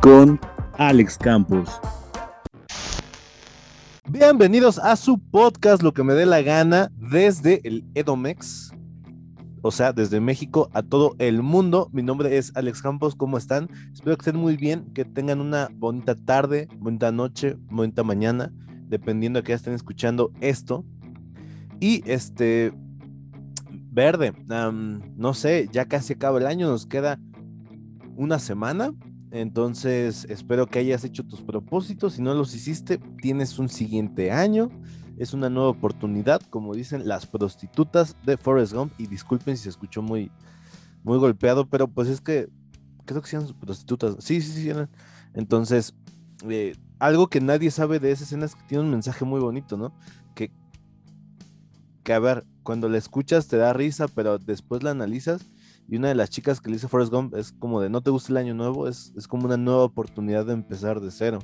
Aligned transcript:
con 0.00 0.40
Alex 0.78 1.18
Campos. 1.18 1.68
Bienvenidos 4.08 4.78
a 4.78 4.96
su 4.96 5.18
podcast, 5.18 5.82
lo 5.82 5.92
que 5.92 6.02
me 6.02 6.14
dé 6.14 6.24
la 6.24 6.40
gana, 6.40 6.90
desde 6.96 7.60
el 7.64 7.84
Edomex, 7.94 8.72
o 9.60 9.70
sea, 9.70 9.92
desde 9.92 10.20
México 10.20 10.70
a 10.72 10.82
todo 10.82 11.16
el 11.18 11.42
mundo. 11.42 11.90
Mi 11.92 12.02
nombre 12.02 12.38
es 12.38 12.50
Alex 12.56 12.80
Campos, 12.80 13.14
¿cómo 13.14 13.36
están? 13.36 13.68
Espero 13.92 14.16
que 14.16 14.22
estén 14.22 14.40
muy 14.40 14.56
bien, 14.56 14.86
que 14.94 15.04
tengan 15.04 15.40
una 15.40 15.68
bonita 15.74 16.14
tarde, 16.14 16.66
bonita 16.78 17.12
noche, 17.12 17.56
bonita 17.70 18.02
mañana, 18.02 18.52
dependiendo 18.88 19.40
de 19.40 19.44
que 19.44 19.52
estén 19.52 19.74
escuchando 19.74 20.32
esto. 20.40 20.84
Y 21.78 22.02
este, 22.10 22.72
verde, 23.90 24.32
no 24.48 25.34
sé, 25.34 25.68
ya 25.70 25.84
casi 25.86 26.14
acaba 26.14 26.38
el 26.38 26.46
año, 26.46 26.68
nos 26.68 26.86
queda 26.86 27.20
una 28.16 28.38
semana. 28.38 28.94
Entonces, 29.32 30.26
espero 30.28 30.66
que 30.66 30.80
hayas 30.80 31.04
hecho 31.04 31.24
tus 31.24 31.40
propósitos. 31.40 32.14
Si 32.14 32.22
no 32.22 32.34
los 32.34 32.54
hiciste, 32.54 32.98
tienes 33.20 33.58
un 33.58 33.68
siguiente 33.68 34.32
año. 34.32 34.70
Es 35.18 35.34
una 35.34 35.50
nueva 35.50 35.68
oportunidad, 35.68 36.40
como 36.50 36.74
dicen 36.74 37.06
las 37.06 37.26
prostitutas 37.26 38.16
de 38.24 38.36
Forrest 38.36 38.72
Gump. 38.72 38.92
Y 38.98 39.06
disculpen 39.06 39.56
si 39.56 39.64
se 39.64 39.68
escuchó 39.68 40.02
muy, 40.02 40.32
muy 41.04 41.18
golpeado, 41.18 41.66
pero 41.66 41.86
pues 41.88 42.08
es 42.08 42.20
que 42.20 42.48
creo 43.04 43.22
que 43.22 43.28
sean 43.28 43.46
prostitutas. 43.60 44.16
Sí, 44.18 44.40
sí, 44.40 44.62
sí. 44.62 44.70
Entonces, 45.34 45.94
eh, 46.48 46.74
algo 46.98 47.28
que 47.28 47.40
nadie 47.40 47.70
sabe 47.70 48.00
de 48.00 48.10
esa 48.10 48.24
escena 48.24 48.46
es 48.46 48.54
que 48.54 48.62
tiene 48.64 48.84
un 48.84 48.90
mensaje 48.90 49.24
muy 49.24 49.40
bonito, 49.40 49.76
¿no? 49.76 49.94
Que, 50.34 50.50
que 52.02 52.12
a 52.12 52.18
ver, 52.18 52.44
cuando 52.62 52.88
la 52.88 52.98
escuchas 52.98 53.46
te 53.46 53.56
da 53.56 53.72
risa, 53.72 54.08
pero 54.08 54.38
después 54.38 54.82
la 54.82 54.90
analizas 54.90 55.46
y 55.90 55.96
una 55.96 56.08
de 56.08 56.14
las 56.14 56.30
chicas 56.30 56.60
que 56.60 56.70
le 56.70 56.76
dice 56.76 56.86
Forrest 56.86 57.12
Gump 57.12 57.34
es 57.34 57.50
como 57.50 57.80
de 57.80 57.90
no 57.90 58.00
te 58.00 58.10
gusta 58.10 58.32
el 58.32 58.36
año 58.36 58.54
nuevo, 58.54 58.86
es, 58.86 59.12
es 59.16 59.26
como 59.26 59.46
una 59.46 59.56
nueva 59.56 59.82
oportunidad 59.82 60.46
de 60.46 60.52
empezar 60.52 61.00
de 61.00 61.10
cero. 61.10 61.40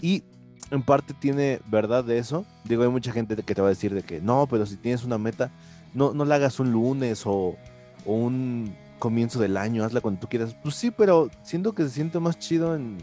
Y 0.00 0.22
en 0.70 0.84
parte 0.84 1.14
tiene 1.14 1.60
verdad 1.66 2.04
de 2.04 2.18
eso. 2.18 2.46
Digo, 2.64 2.84
hay 2.84 2.90
mucha 2.90 3.10
gente 3.10 3.34
que 3.34 3.54
te 3.54 3.60
va 3.60 3.66
a 3.66 3.70
decir 3.70 3.92
de 3.92 4.02
que 4.02 4.20
no, 4.20 4.46
pero 4.48 4.66
si 4.66 4.76
tienes 4.76 5.02
una 5.04 5.18
meta, 5.18 5.50
no, 5.94 6.14
no 6.14 6.24
la 6.24 6.36
hagas 6.36 6.60
un 6.60 6.70
lunes 6.70 7.24
o, 7.26 7.56
un 8.04 8.72
comienzo 9.00 9.40
del 9.40 9.56
año, 9.56 9.84
hazla 9.84 10.00
cuando 10.00 10.20
tú 10.20 10.28
quieras. 10.28 10.54
Pues 10.62 10.76
sí, 10.76 10.92
pero 10.92 11.28
siento 11.42 11.74
que 11.74 11.82
se 11.82 11.90
siente 11.90 12.20
más 12.20 12.38
chido 12.38 12.76
en, 12.76 12.98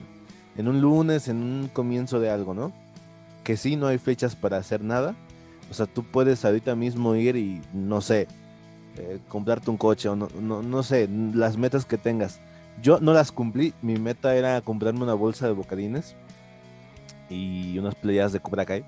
en 0.55 0.69
un 0.69 0.79
lunes, 0.79 1.27
en 1.27 1.43
un 1.43 1.67
comienzo 1.67 2.21
de 2.21 2.29
algo, 2.29 2.53
¿no? 2.53 2.71
Que 3.43 3.57
sí, 3.57 3.75
no 3.75 3.87
hay 3.87 3.97
fechas 3.97 4.37
para 4.37 4.55
hacer 4.55 4.81
nada. 4.81 5.13
O 5.69 5.73
sea, 5.73 5.87
tú 5.87 6.03
puedes 6.03 6.45
ahorita 6.45 6.73
mismo 6.75 7.15
ir 7.15 7.35
y, 7.35 7.61
no 7.73 7.99
sé, 7.99 8.27
eh, 8.99 9.19
comprarte 9.29 9.71
un 9.71 9.77
coche 9.77 10.09
o 10.09 10.15
no, 10.15 10.27
no, 10.61 10.83
sé, 10.83 11.07
las 11.33 11.55
metas 11.55 11.85
que 11.85 11.97
tengas. 11.97 12.41
Yo 12.81 12.99
no 12.99 13.13
las 13.13 13.31
cumplí, 13.31 13.73
mi 13.81 13.97
meta 13.97 14.35
era 14.35 14.59
comprarme 14.59 15.03
una 15.03 15.13
bolsa 15.13 15.47
de 15.47 15.53
bocadines 15.53 16.15
y 17.29 17.77
unas 17.79 17.95
playas 17.95 18.33
de 18.33 18.41
Cobra 18.41 18.65
Kai, 18.65 18.83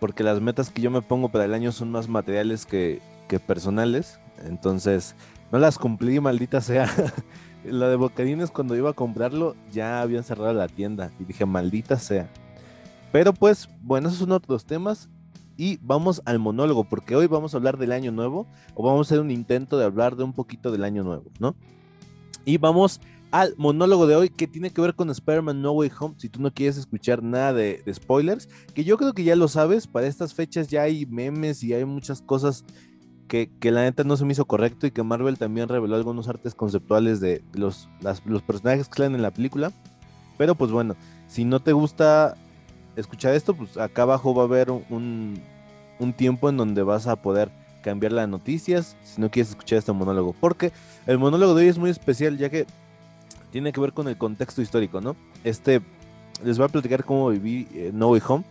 porque 0.00 0.24
las 0.24 0.40
metas 0.40 0.70
que 0.70 0.82
yo 0.82 0.90
me 0.90 1.02
pongo 1.02 1.28
para 1.28 1.44
el 1.44 1.54
año 1.54 1.70
son 1.70 1.92
más 1.92 2.08
materiales 2.08 2.66
que, 2.66 3.00
que 3.28 3.38
personales, 3.38 4.18
entonces 4.44 5.14
no 5.52 5.58
las 5.60 5.78
cumplí, 5.78 6.18
maldita 6.18 6.60
sea. 6.60 6.90
la 7.64 7.88
de 7.88 7.96
bocadines 7.96 8.50
cuando 8.50 8.76
iba 8.76 8.90
a 8.90 8.94
comprarlo 8.94 9.54
ya 9.70 10.00
habían 10.00 10.24
cerrado 10.24 10.52
la 10.52 10.68
tienda 10.68 11.12
y 11.20 11.24
dije, 11.24 11.46
maldita 11.46 11.96
sea. 11.98 12.28
Pero 13.12 13.32
pues, 13.32 13.68
bueno, 13.82 14.08
esos 14.08 14.20
son 14.20 14.32
otros 14.32 14.64
temas 14.64 15.08
y 15.58 15.78
vamos 15.82 16.22
al 16.24 16.38
monólogo, 16.38 16.84
porque 16.84 17.16
hoy 17.16 17.26
vamos 17.26 17.52
a 17.52 17.56
hablar 17.56 17.78
del 17.78 17.90
año 17.90 18.12
nuevo, 18.12 18.46
o 18.74 18.86
vamos 18.86 19.08
a 19.08 19.08
hacer 19.08 19.20
un 19.20 19.32
intento 19.32 19.76
de 19.76 19.84
hablar 19.84 20.14
de 20.14 20.22
un 20.22 20.32
poquito 20.32 20.70
del 20.70 20.84
año 20.84 21.02
nuevo, 21.02 21.24
¿no? 21.40 21.56
Y 22.44 22.58
vamos 22.58 23.00
al 23.32 23.54
monólogo 23.58 24.06
de 24.06 24.14
hoy 24.14 24.28
que 24.30 24.46
tiene 24.46 24.70
que 24.70 24.80
ver 24.80 24.94
con 24.94 25.10
Spider-Man 25.10 25.60
No 25.60 25.72
Way 25.72 25.90
Home. 25.98 26.14
Si 26.16 26.28
tú 26.28 26.40
no 26.40 26.54
quieres 26.54 26.78
escuchar 26.78 27.24
nada 27.24 27.52
de, 27.52 27.82
spoilers, 27.92 28.48
que 28.72 28.84
yo 28.84 28.96
creo 28.96 29.12
que 29.12 29.24
ya 29.24 29.34
lo 29.34 29.48
sabes, 29.48 29.88
para 29.88 30.06
estas 30.06 30.32
fechas 30.32 30.68
ya 30.68 30.82
hay 30.82 31.06
memes 31.06 31.62
y 31.64 31.74
hay 31.74 31.84
muchas 31.84 32.22
cosas 32.22 32.64
que, 33.26 33.50
la 33.60 33.82
neta 33.82 34.04
no 34.04 34.16
se 34.16 34.24
me 34.24 34.32
hizo 34.32 34.46
correcto 34.46 34.86
y 34.86 34.92
que 34.92 35.02
Marvel 35.02 35.38
también 35.38 35.68
reveló 35.68 35.96
algunos 35.96 36.28
artes 36.28 36.54
conceptuales 36.54 37.18
de 37.18 37.42
los, 37.52 37.88
los 38.24 38.42
personajes 38.42 38.88
que 38.88 38.94
salen 38.94 39.16
en 39.16 39.22
la 39.22 39.32
película. 39.32 39.72
Pero 40.38 40.54
pues 40.54 40.70
bueno, 40.70 40.94
si 41.26 41.44
no 41.44 41.58
te 41.60 41.72
gusta 41.72 42.36
escuchar 43.00 43.34
esto, 43.34 43.54
pues 43.54 43.76
acá 43.76 44.02
abajo 44.02 44.34
va 44.34 44.42
a 44.42 44.46
haber 44.46 44.70
un, 44.70 45.40
tiempo 46.16 46.48
en 46.48 46.56
donde 46.56 46.82
vas 46.82 47.06
a 47.06 47.16
poder 47.16 47.50
cambiar 47.82 48.12
las 48.12 48.28
noticias 48.28 48.96
si 49.02 49.20
no 49.20 49.30
quieres 49.30 49.50
escuchar 49.50 49.78
este 49.78 49.92
monólogo. 49.92 50.34
Porque 50.38 50.72
el 51.06 51.18
monólogo 51.18 51.54
de 51.54 51.64
hoy 51.64 51.68
es 51.68 51.78
muy 51.78 51.90
especial 51.90 52.38
ya 52.38 52.50
que 52.50 52.66
tiene 53.50 53.72
que 53.72 53.80
ver 53.80 53.92
con 53.92 54.08
el 54.08 54.16
contexto 54.18 54.62
histórico, 54.62 55.00
¿no? 55.00 55.16
Este, 55.44 55.80
les 56.44 56.58
voy 56.58 56.66
a 56.66 56.68
platicar 56.68 57.04
cómo 57.04 57.30
viví 57.30 57.68
eh, 57.72 57.90
No 57.92 58.08
Way 58.08 58.22
Home. 58.28 58.44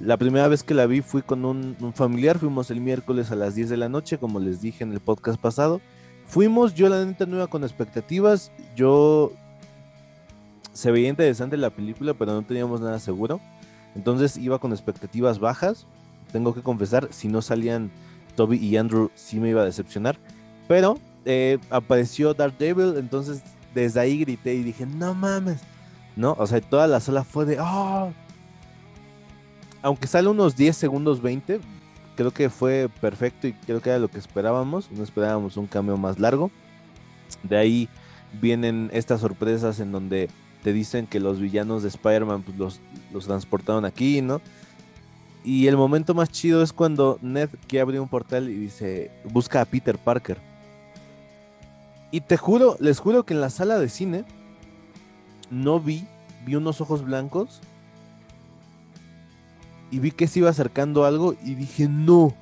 La 0.00 0.16
primera 0.16 0.48
vez 0.48 0.64
que 0.64 0.74
la 0.74 0.86
vi 0.86 1.00
fui 1.00 1.22
con 1.22 1.44
un, 1.44 1.76
un, 1.80 1.92
familiar, 1.92 2.38
fuimos 2.38 2.70
el 2.70 2.80
miércoles 2.80 3.30
a 3.30 3.36
las 3.36 3.54
10 3.54 3.68
de 3.68 3.76
la 3.76 3.88
noche, 3.88 4.18
como 4.18 4.40
les 4.40 4.60
dije 4.60 4.82
en 4.82 4.92
el 4.92 5.00
podcast 5.00 5.40
pasado. 5.40 5.80
Fuimos, 6.26 6.74
yo 6.74 6.88
la 6.88 7.04
neta 7.04 7.26
no 7.26 7.36
iba 7.36 7.46
con 7.46 7.62
expectativas, 7.62 8.50
yo 8.74 9.32
se 10.72 10.90
veía 10.90 11.08
interesante 11.08 11.56
la 11.56 11.70
película, 11.70 12.14
pero 12.14 12.32
no 12.32 12.42
teníamos 12.42 12.80
nada 12.80 12.98
seguro. 12.98 13.40
Entonces 13.94 14.36
iba 14.36 14.58
con 14.58 14.72
expectativas 14.72 15.38
bajas. 15.38 15.86
Tengo 16.32 16.54
que 16.54 16.62
confesar, 16.62 17.08
si 17.10 17.28
no 17.28 17.42
salían 17.42 17.90
Toby 18.36 18.56
y 18.56 18.76
Andrew, 18.76 19.10
sí 19.14 19.38
me 19.38 19.50
iba 19.50 19.62
a 19.62 19.66
decepcionar. 19.66 20.18
Pero 20.68 20.98
eh, 21.24 21.58
apareció 21.70 22.34
Dark 22.34 22.56
Devil, 22.58 22.94
entonces 22.96 23.42
desde 23.74 24.00
ahí 24.00 24.18
grité 24.18 24.54
y 24.54 24.62
dije, 24.62 24.86
no 24.86 25.14
mames. 25.14 25.60
¿No? 26.16 26.36
O 26.38 26.46
sea, 26.46 26.60
toda 26.60 26.86
la 26.86 27.00
sala 27.00 27.24
fue 27.24 27.44
de, 27.46 27.58
oh. 27.60 28.12
Aunque 29.82 30.06
sale 30.06 30.28
unos 30.28 30.56
10 30.56 30.76
segundos 30.76 31.22
20, 31.22 31.60
creo 32.16 32.30
que 32.30 32.50
fue 32.50 32.88
perfecto 33.00 33.46
y 33.46 33.52
creo 33.52 33.80
que 33.80 33.90
era 33.90 33.98
lo 33.98 34.08
que 34.08 34.18
esperábamos. 34.18 34.90
No 34.90 35.02
esperábamos 35.02 35.56
un 35.56 35.66
cambio 35.66 35.96
más 35.96 36.18
largo. 36.18 36.50
De 37.42 37.56
ahí 37.56 37.88
vienen 38.40 38.90
estas 38.92 39.20
sorpresas 39.20 39.80
en 39.80 39.90
donde 39.92 40.28
te 40.62 40.72
dicen 40.72 41.06
que 41.06 41.20
los 41.20 41.40
villanos 41.40 41.82
de 41.82 41.88
Spider-Man 41.88 42.42
pues, 42.42 42.56
los, 42.56 42.80
los 43.12 43.26
transportaron 43.26 43.84
aquí, 43.84 44.22
¿no? 44.22 44.40
Y 45.44 45.66
el 45.66 45.76
momento 45.76 46.14
más 46.14 46.30
chido 46.30 46.62
es 46.62 46.72
cuando 46.72 47.18
Ned 47.20 47.50
que 47.66 47.80
abre 47.80 47.98
un 47.98 48.08
portal 48.08 48.48
y 48.48 48.54
dice, 48.54 49.10
busca 49.24 49.60
a 49.60 49.64
Peter 49.64 49.98
Parker. 49.98 50.38
Y 52.12 52.20
te 52.20 52.36
juro, 52.36 52.76
les 52.78 53.00
juro 53.00 53.24
que 53.24 53.34
en 53.34 53.40
la 53.40 53.50
sala 53.50 53.78
de 53.78 53.88
cine 53.88 54.24
no 55.50 55.80
vi, 55.80 56.06
vi 56.46 56.54
unos 56.54 56.80
ojos 56.80 57.04
blancos 57.04 57.60
y 59.90 59.98
vi 59.98 60.12
que 60.12 60.28
se 60.28 60.38
iba 60.38 60.50
acercando 60.50 61.04
algo 61.04 61.34
y 61.44 61.54
dije, 61.54 61.88
no, 61.88 62.34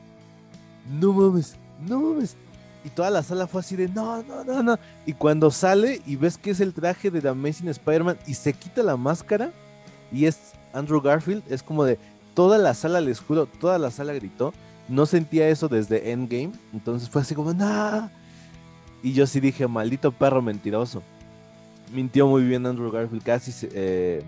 no 0.90 1.12
mames, 1.12 1.56
no 1.88 2.00
mames, 2.00 2.36
y 2.84 2.88
toda 2.90 3.10
la 3.10 3.22
sala 3.22 3.46
fue 3.46 3.60
así 3.60 3.76
de 3.76 3.88
no, 3.88 4.22
no, 4.22 4.44
no, 4.44 4.62
no. 4.62 4.78
Y 5.06 5.12
cuando 5.12 5.50
sale 5.50 6.00
y 6.06 6.16
ves 6.16 6.38
que 6.38 6.50
es 6.50 6.60
el 6.60 6.72
traje 6.72 7.10
de 7.10 7.20
The 7.20 7.28
Amazing 7.28 7.68
Spider-Man 7.68 8.18
y 8.26 8.34
se 8.34 8.52
quita 8.52 8.82
la 8.82 8.96
máscara 8.96 9.52
y 10.12 10.24
es 10.24 10.52
Andrew 10.72 11.00
Garfield, 11.00 11.42
es 11.50 11.62
como 11.62 11.84
de 11.84 11.98
toda 12.34 12.58
la 12.58 12.74
sala, 12.74 13.00
les 13.00 13.20
juro, 13.20 13.46
toda 13.46 13.78
la 13.78 13.90
sala 13.90 14.12
gritó. 14.12 14.52
No 14.88 15.06
sentía 15.06 15.48
eso 15.48 15.68
desde 15.68 16.10
Endgame, 16.10 16.52
entonces 16.72 17.08
fue 17.08 17.22
así 17.22 17.34
como, 17.34 17.52
no. 17.52 18.10
Y 19.02 19.12
yo 19.12 19.26
sí 19.26 19.40
dije, 19.40 19.68
maldito 19.68 20.10
perro 20.10 20.42
mentiroso. 20.42 21.02
Mintió 21.92 22.26
muy 22.26 22.42
bien 22.44 22.66
Andrew 22.66 22.90
Garfield, 22.90 23.22
casi. 23.22 23.68
Eh, 23.72 24.24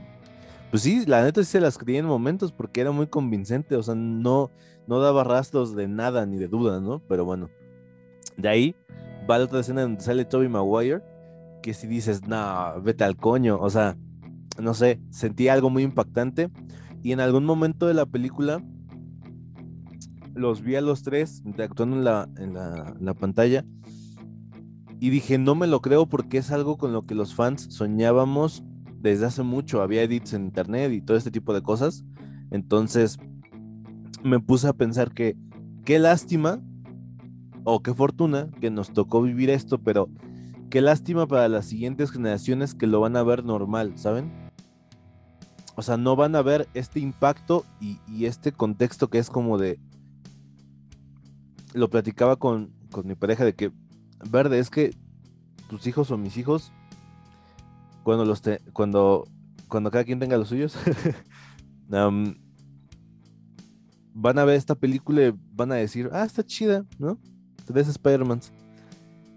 pues 0.71 0.83
sí, 0.83 1.05
la 1.07 1.23
neta 1.23 1.43
sí 1.43 1.51
se 1.51 1.61
las 1.61 1.79
creía 1.79 1.99
en 1.99 2.07
momentos 2.07 2.53
porque 2.53 2.81
era 2.81 2.93
muy 2.93 3.07
convincente, 3.07 3.77
o 3.77 3.83
sea, 3.83 3.95
no, 3.95 4.51
no 4.87 5.01
daba 5.01 5.25
rastros 5.25 5.75
de 5.75 5.89
nada 5.89 6.27
ni 6.27 6.39
de 6.39 6.49
duda, 6.49 6.81
¿no? 6.81 7.01
Pero 7.09 7.25
bueno. 7.25 7.51
De 8.37 8.49
ahí 8.49 8.75
va 9.29 9.39
la 9.39 9.45
otra 9.45 9.61
escena 9.61 9.83
donde 9.83 10.01
sale 10.01 10.25
Toby 10.25 10.49
Maguire, 10.49 11.03
que 11.63 11.75
si 11.75 11.87
dices, 11.87 12.27
no, 12.27 12.81
vete 12.83 13.05
al 13.05 13.17
coño, 13.17 13.59
o 13.61 13.71
sea, 13.71 13.97
no 14.61 14.75
sé, 14.75 15.01
sentí 15.11 15.49
algo 15.49 15.71
muy 15.71 15.83
impactante. 15.83 16.51
Y 17.03 17.13
en 17.13 17.21
algún 17.21 17.45
momento 17.45 17.87
de 17.87 17.95
la 17.95 18.07
película 18.07 18.63
los 20.35 20.63
vi 20.63 20.77
a 20.77 20.81
los 20.81 21.03
tres 21.03 21.43
interactuando 21.45 21.97
en 21.97 22.05
la, 22.05 22.29
en 22.39 22.55
la, 22.55 22.95
en 22.99 23.05
la 23.05 23.15
pantalla 23.15 23.65
y 25.03 25.11
dije, 25.11 25.37
no 25.37 25.57
me 25.57 25.67
lo 25.67 25.83
creo 25.83 26.07
porque 26.07 26.39
es 26.39 26.53
algo 26.53 26.77
con 26.79 26.93
lo 26.93 27.07
que 27.07 27.17
los 27.17 27.35
fans 27.35 27.67
soñábamos 27.71 28.63
desde 29.01 29.27
hace 29.27 29.43
mucho, 29.43 29.83
había 29.83 30.05
edits 30.05 30.33
en 30.33 30.45
internet 30.45 30.93
y 30.93 31.01
todo 31.01 31.17
este 31.17 31.33
tipo 31.33 31.53
de 31.53 31.61
cosas, 31.61 32.05
entonces 32.53 33.19
me 34.23 34.39
puse 34.39 34.69
a 34.69 34.73
pensar 34.73 35.13
que 35.13 35.37
qué 35.85 35.99
lástima 35.99 36.63
o 37.65 37.83
qué 37.83 37.95
fortuna 37.95 38.49
que 38.61 38.71
nos 38.71 38.93
tocó 38.93 39.23
vivir 39.23 39.51
esto, 39.51 39.79
pero 39.79 40.09
qué 40.71 40.81
lástima 40.81 41.27
para 41.27 41.49
las 41.49 41.67
siguientes 41.67 42.11
generaciones 42.11 42.75
que 42.75 42.87
lo 42.87 43.01
van 43.01 43.17
a 43.17 43.23
ver 43.23 43.45
normal, 43.45 43.93
¿saben? 43.97 44.33
O 45.75 45.83
sea, 45.83 45.97
no 45.97 46.17
van 46.17 46.37
a 46.37 46.43
ver 46.43 46.69
este 46.75 47.01
impacto 47.01 47.65
y, 47.81 47.99
este 48.27 48.53
contexto 48.53 49.09
que 49.09 49.19
es 49.19 49.31
como 49.31 49.59
de... 49.59 49.79
Lo 51.73 51.89
platicaba 51.89 52.37
con, 52.37 52.73
con 52.91 53.07
mi 53.07 53.15
pareja 53.15 53.45
de 53.45 53.55
que, 53.55 53.73
verde, 54.31 54.59
es 54.59 54.69
que 54.69 54.95
tus 55.69 55.87
hijos 55.87 56.11
o 56.11 56.19
mis 56.19 56.37
hijos, 56.37 56.73
cuando, 58.03 58.27
los 58.27 58.43
cuando 58.75 59.25
cuando 59.73 59.91
cada 59.91 60.05
quien 60.05 60.19
tenga 60.21 60.37
los 60.37 60.49
suyos, 60.51 60.77
van 61.89 62.39
a 64.39 64.45
ver 64.45 64.57
esta 64.57 64.75
película 64.75 65.29
y 65.29 65.35
van 65.55 65.73
a 65.73 65.77
decir, 65.77 66.11
ah, 66.13 66.25
está 66.25 66.45
chida, 66.45 66.85
¿no? 66.99 67.19
Tres 67.65 67.89
Spider-Man. 67.89 68.41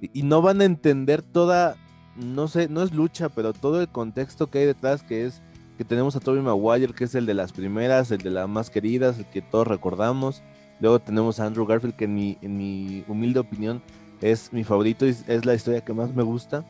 Y, 0.01 0.19
y, 0.19 0.24
no 0.24 0.42
van 0.42 0.62
a 0.62 0.66
entender 0.66 1.22
toda, 1.22 1.75
no 2.16 2.48
sé, 2.48 2.68
no 2.68 2.83
es 2.83 2.94
lucha, 2.94 3.30
pero 3.30 3.54
todo 3.54 3.81
el 3.81 3.88
contexto 3.88 4.50
que 4.50 4.60
hay 4.60 4.66
detrás, 4.66 5.04
que 5.04 5.25
es 5.25 5.42
que 5.77 5.83
tenemos 5.83 6.16
a 6.16 6.19
Tobey 6.19 6.42
Maguire, 6.42 6.94
que 6.94 7.04
es 7.04 7.16
el 7.16 7.25
de 7.25 7.33
las 7.33 7.51
primeras, 7.51 8.12
el 8.12 8.19
de 8.19 8.30
las 8.30 8.48
más 8.48 8.69
queridas, 8.69 9.19
el 9.19 9.25
que 9.25 9.42
todos 9.42 9.68
recordamos. 9.68 10.42
Luego 10.80 11.00
tenemos 11.00 11.39
a 11.39 11.45
Andrew 11.45 11.66
Garfield, 11.66 11.95
que 11.95 12.06
en 12.06 12.16
mi, 12.16 12.38
en 12.42 12.57
mi 12.57 13.04
humilde 13.07 13.39
opinión 13.39 13.81
es 14.22 14.51
mi 14.54 14.63
favorito 14.63 15.06
y 15.06 15.10
es 15.10 15.45
la 15.45 15.54
historia 15.54 15.83
que 15.83 15.94
más 15.94 16.13
me 16.13 16.24
gusta. 16.24 16.63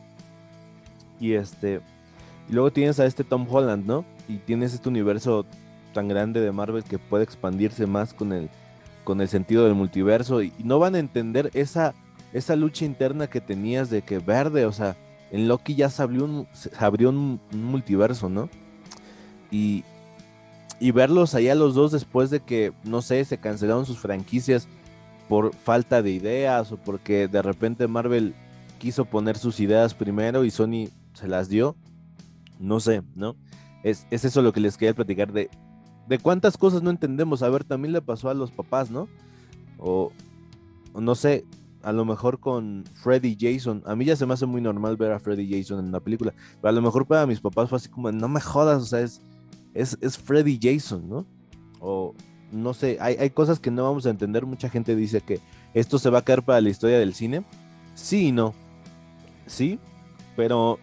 Y 1.20 1.32
este. 1.32 1.80
Y 2.48 2.52
luego 2.52 2.72
tienes 2.72 3.00
a 3.00 3.06
este 3.06 3.24
Tom 3.24 3.46
Holland, 3.48 3.86
¿no? 3.86 4.04
Y 4.28 4.36
tienes 4.38 4.74
este 4.74 4.88
universo 4.88 5.46
tan 5.92 6.08
grande 6.08 6.40
de 6.40 6.52
Marvel 6.52 6.84
que 6.84 6.98
puede 6.98 7.24
expandirse 7.24 7.86
más 7.86 8.12
con 8.12 8.32
el, 8.32 8.50
con 9.06 9.20
el 9.20 9.28
sentido 9.28 9.64
del 9.64 9.74
multiverso. 9.74 10.42
Y, 10.42 10.52
no 10.58 10.78
van 10.78 10.96
a 10.96 10.98
entender 10.98 11.50
esa, 11.54 11.94
esa 12.34 12.56
lucha 12.56 12.84
interna 12.84 13.28
que 13.28 13.40
tenías 13.40 13.88
de 13.88 14.02
que 14.02 14.18
verde, 14.18 14.66
o 14.66 14.72
sea, 14.72 14.96
en 15.30 15.48
Loki 15.48 15.76
ya 15.76 15.88
se 15.88 16.02
abrió 16.02 16.24
un, 16.24 16.46
abrió 16.78 17.08
un, 17.08 17.40
multiverso, 17.52 18.28
¿no? 18.28 18.50
Y, 19.50 19.84
y 20.80 20.90
verlos 20.90 21.34
allá 21.34 21.54
los 21.54 21.74
dos 21.74 21.92
después 21.92 22.28
de 22.30 22.40
que, 22.40 22.72
no 22.84 23.00
sé, 23.00 23.24
se 23.24 23.38
cancelaron 23.38 23.86
sus 23.86 23.98
franquicias 23.98 24.68
por 25.28 25.54
falta 25.54 26.02
de 26.02 26.10
ideas 26.10 26.72
o 26.72 26.76
porque 26.76 27.28
de 27.28 27.42
repente 27.42 27.86
Marvel 27.86 28.34
quiso 28.78 29.04
poner 29.04 29.38
sus 29.38 29.60
ideas 29.60 29.94
primero 29.94 30.44
y 30.44 30.50
Sony 30.50 30.88
se 31.14 31.28
las 31.28 31.48
dio. 31.48 31.76
No 32.58 32.80
sé, 32.80 33.02
¿no? 33.14 33.36
Es, 33.84 34.06
eso 34.10 34.42
lo 34.42 34.52
que 34.52 34.60
les 34.60 34.76
quería 34.76 34.94
platicar 34.94 35.32
de, 35.32 35.48
de 36.08 36.18
cuántas 36.18 36.56
cosas 36.56 36.82
no 36.82 36.90
entendemos. 36.90 37.42
A 37.42 37.48
ver, 37.48 37.64
también 37.64 37.92
le 37.92 38.02
pasó 38.02 38.28
a 38.28 38.34
los 38.34 38.50
papás, 38.50 38.90
¿no? 38.90 39.08
O, 39.78 40.12
no 40.94 41.14
sé, 41.14 41.44
a 41.82 41.92
lo 41.92 42.04
mejor 42.04 42.40
con 42.40 42.84
Freddy 42.94 43.36
Jason. 43.38 43.82
A 43.86 43.94
mí 43.94 44.04
ya 44.04 44.16
se 44.16 44.26
me 44.26 44.34
hace 44.34 44.46
muy 44.46 44.60
normal 44.60 44.96
ver 44.96 45.12
a 45.12 45.18
Freddy 45.18 45.48
Jason 45.50 45.80
en 45.80 45.86
una 45.86 46.00
película. 46.00 46.32
Pero 46.60 46.68
a 46.68 46.72
lo 46.72 46.82
mejor 46.82 47.06
para 47.06 47.26
mis 47.26 47.40
papás 47.40 47.68
fue 47.68 47.76
así 47.76 47.88
como, 47.88 48.10
no 48.12 48.28
me 48.28 48.40
jodas, 48.40 48.82
o 48.82 48.86
sea, 48.86 49.00
es, 49.00 49.20
es, 49.74 49.98
es 50.00 50.18
Freddy 50.18 50.58
Jason, 50.60 51.08
¿no? 51.08 51.26
O 51.80 52.14
no 52.52 52.74
sé, 52.74 52.98
hay, 53.00 53.16
hay, 53.16 53.30
cosas 53.30 53.58
que 53.58 53.70
no 53.70 53.82
vamos 53.82 54.06
a 54.06 54.10
entender. 54.10 54.46
Mucha 54.46 54.70
gente 54.70 54.94
dice 54.94 55.20
que 55.20 55.40
esto 55.74 55.98
se 55.98 56.10
va 56.10 56.20
a 56.20 56.22
caer 56.22 56.42
para 56.42 56.60
la 56.60 56.70
historia 56.70 56.98
del 56.98 57.14
cine. 57.14 57.44
Sí 57.94 58.28
y 58.28 58.32
no. 58.32 58.54
Sí, 59.46 59.78
pero 60.36 60.78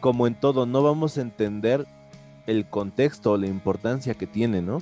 como 0.00 0.26
en 0.26 0.34
todo, 0.34 0.66
no 0.66 0.82
vamos 0.82 1.18
a 1.18 1.22
entender 1.22 1.86
el 2.46 2.66
contexto 2.68 3.36
la 3.36 3.46
importancia 3.46 4.14
que 4.14 4.26
tiene, 4.26 4.62
¿no? 4.62 4.76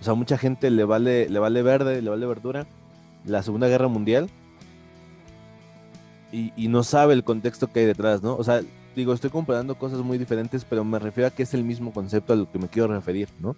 O 0.00 0.04
sea, 0.04 0.14
mucha 0.14 0.38
gente 0.38 0.70
le 0.70 0.84
vale, 0.84 1.28
le 1.28 1.38
vale 1.38 1.62
verde, 1.62 2.02
le 2.02 2.10
vale 2.10 2.26
verdura 2.26 2.66
la 3.24 3.42
Segunda 3.42 3.68
Guerra 3.68 3.88
Mundial 3.88 4.30
y, 6.32 6.52
y 6.56 6.68
no 6.68 6.84
sabe 6.84 7.14
el 7.14 7.24
contexto 7.24 7.72
que 7.72 7.80
hay 7.80 7.86
detrás, 7.86 8.22
¿no? 8.22 8.36
O 8.36 8.44
sea, 8.44 8.62
digo, 8.94 9.12
estoy 9.12 9.30
comparando 9.30 9.76
cosas 9.76 10.00
muy 10.00 10.18
diferentes, 10.18 10.64
pero 10.64 10.84
me 10.84 10.98
refiero 10.98 11.28
a 11.28 11.30
que 11.30 11.42
es 11.42 11.54
el 11.54 11.64
mismo 11.64 11.92
concepto 11.92 12.32
a 12.32 12.36
lo 12.36 12.50
que 12.50 12.58
me 12.58 12.68
quiero 12.68 12.88
referir, 12.88 13.28
¿no? 13.40 13.56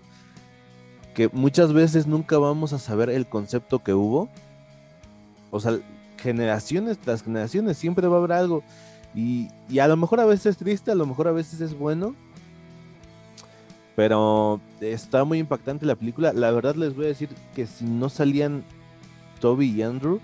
que 1.15 1.29
muchas 1.29 1.73
veces 1.73 2.06
nunca 2.06 2.38
vamos 2.38 2.73
a 2.73 2.79
saber 2.79 3.11
el 3.11 3.27
concepto 3.27 3.81
que 3.81 3.94
hubo. 3.94 4.29
O 5.50 5.61
sea, 5.61 5.79
generaciones 6.17 6.99
tras 6.99 7.23
generaciones, 7.23 7.77
siempre 7.77 8.06
va 8.06 8.17
a 8.17 8.19
haber 8.19 8.32
algo. 8.32 8.62
Y, 9.15 9.49
a 9.79 9.88
lo 9.88 9.97
mejor 9.97 10.21
a 10.21 10.25
veces 10.25 10.47
es 10.47 10.56
triste, 10.56 10.93
a 10.93 10.94
lo 10.94 11.06
mejor 11.06 11.29
a 11.29 11.32
veces 11.32 11.61
es 11.61 11.77
bueno. 11.77 12.15
Pero 14.00 14.62
está 14.81 15.25
muy 15.25 15.41
impactante 15.41 15.85
la 15.85 15.94
película. 15.94 16.32
La 16.32 16.50
verdad 16.52 16.75
les 16.75 16.97
voy 16.97 17.05
a 17.05 17.08
decir 17.08 17.29
que 17.55 17.67
si 17.67 17.85
no 17.85 18.08
salían 18.08 18.64
Toby 19.41 19.67
y 19.67 19.82
Andrew, 19.82 20.20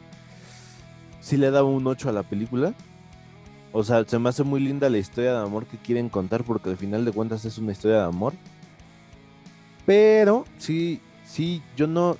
sí 1.20 1.36
le 1.36 1.50
daba 1.50 1.68
un 1.68 1.86
8 1.86 2.08
a 2.08 2.12
la 2.12 2.22
película. 2.22 2.72
O 3.72 3.84
sea, 3.84 4.02
se 4.06 4.18
me 4.18 4.30
hace 4.30 4.44
muy 4.44 4.60
linda 4.60 4.88
la 4.88 4.96
historia 4.96 5.34
de 5.34 5.40
amor 5.40 5.66
que 5.66 5.76
quieren 5.76 6.08
contar 6.08 6.42
porque 6.42 6.70
al 6.70 6.78
final 6.78 7.04
de 7.04 7.12
cuentas 7.12 7.44
es 7.44 7.58
una 7.58 7.72
historia 7.72 7.98
de 7.98 8.04
amor. 8.04 8.32
Pero 9.84 10.46
sí, 10.56 11.02
sí, 11.26 11.62
yo 11.76 11.86
no, 11.86 12.16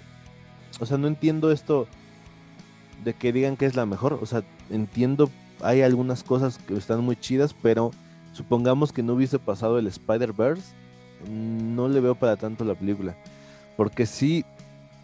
o 0.78 0.84
sea, 0.84 0.98
no 0.98 1.06
entiendo 1.06 1.50
esto 1.50 1.86
de 3.02 3.14
que 3.14 3.32
digan 3.32 3.56
que 3.56 3.64
es 3.64 3.76
la 3.76 3.86
mejor. 3.86 4.18
O 4.20 4.26
sea, 4.26 4.44
entiendo, 4.68 5.30
hay 5.62 5.80
algunas 5.80 6.22
cosas 6.22 6.58
que 6.58 6.76
están 6.76 7.02
muy 7.02 7.16
chidas, 7.16 7.54
pero 7.62 7.92
supongamos 8.34 8.92
que 8.92 9.02
no 9.02 9.14
hubiese 9.14 9.38
pasado 9.38 9.78
el 9.78 9.86
Spider-Verse, 9.86 10.84
no 11.30 11.88
le 11.88 12.00
veo 12.00 12.14
para 12.14 12.36
tanto 12.36 12.64
la 12.64 12.74
película. 12.74 13.16
Porque 13.76 14.06
sí, 14.06 14.44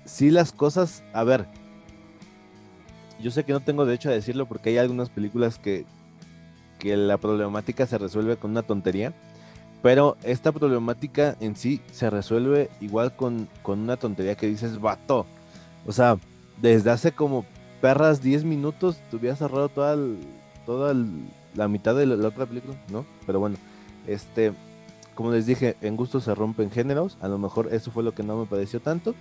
sí 0.04 0.30
las 0.30 0.52
cosas, 0.52 1.02
a 1.12 1.24
ver, 1.24 1.46
yo 3.20 3.30
sé 3.30 3.44
que 3.44 3.52
no 3.52 3.60
tengo 3.60 3.84
derecho 3.84 4.08
a 4.08 4.12
decirlo 4.12 4.46
porque 4.46 4.70
hay 4.70 4.78
algunas 4.78 5.10
películas 5.10 5.58
que, 5.58 5.84
que 6.78 6.96
la 6.96 7.18
problemática 7.18 7.86
se 7.86 7.98
resuelve 7.98 8.36
con 8.36 8.50
una 8.50 8.62
tontería. 8.62 9.12
Pero 9.82 10.16
esta 10.22 10.52
problemática 10.52 11.36
en 11.40 11.56
sí 11.56 11.80
se 11.90 12.08
resuelve 12.08 12.70
igual 12.80 13.16
con, 13.16 13.48
una 13.66 13.96
tontería 13.96 14.36
que 14.36 14.46
dices, 14.46 14.80
vato. 14.80 15.26
O 15.86 15.92
sea, 15.92 16.18
desde 16.60 16.90
hace 16.90 17.12
como 17.12 17.44
perras 17.80 18.22
10 18.22 18.44
minutos 18.44 19.00
te 19.10 19.34
cerrado 19.34 19.68
toda, 19.68 19.96
toda 20.66 20.94
la 21.54 21.66
mitad 21.66 21.96
de 21.96 22.06
la, 22.06 22.28
otra 22.28 22.46
película, 22.46 22.76
¿no? 22.90 23.04
Pero 23.26 23.40
bueno, 23.40 23.56
este, 24.06 24.52
como 25.14 25.30
les 25.30 25.46
dije, 25.46 25.76
en 25.80 25.96
gusto 25.96 26.20
se 26.20 26.34
rompen 26.34 26.70
géneros. 26.70 27.18
A 27.20 27.28
lo 27.28 27.38
mejor 27.38 27.68
eso 27.72 27.90
fue 27.90 28.02
lo 28.02 28.14
que 28.14 28.22
no 28.22 28.36
me 28.36 28.46
pareció 28.46 28.80
tanto. 28.80 29.14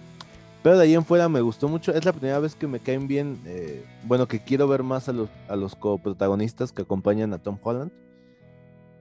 Pero 0.64 0.78
de 0.78 0.84
ahí 0.84 0.94
en 0.94 1.06
fuera 1.06 1.28
me 1.28 1.42
gustó 1.42 1.68
mucho. 1.68 1.94
Es 1.94 2.06
la 2.06 2.14
primera 2.14 2.40
vez 2.40 2.56
que 2.56 2.68
me 2.68 2.80
caen 2.80 3.08
bien. 3.08 3.40
Eh, 3.46 3.84
bueno, 4.04 4.28
que 4.28 4.44
quiero 4.44 4.68
ver 4.68 4.84
más 4.84 5.10
a 5.10 5.14
los, 5.14 5.30
a 5.48 5.56
los 5.56 5.76
coprotagonistas 5.76 6.72
que 6.72 6.84
acompañan 6.84 7.34
a 7.34 7.40
Tom 7.40 7.58
Holland. 7.62 7.92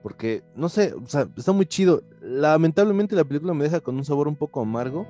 Porque, 0.01 0.43
no 0.55 0.69
sé, 0.69 0.93
o 0.93 1.07
sea, 1.07 1.27
está 1.37 1.51
muy 1.51 1.67
chido. 1.67 2.03
Lamentablemente 2.21 3.15
la 3.15 3.23
película 3.23 3.53
me 3.53 3.63
deja 3.63 3.81
con 3.81 3.95
un 3.97 4.05
sabor 4.05 4.27
un 4.27 4.35
poco 4.35 4.61
amargo, 4.61 5.05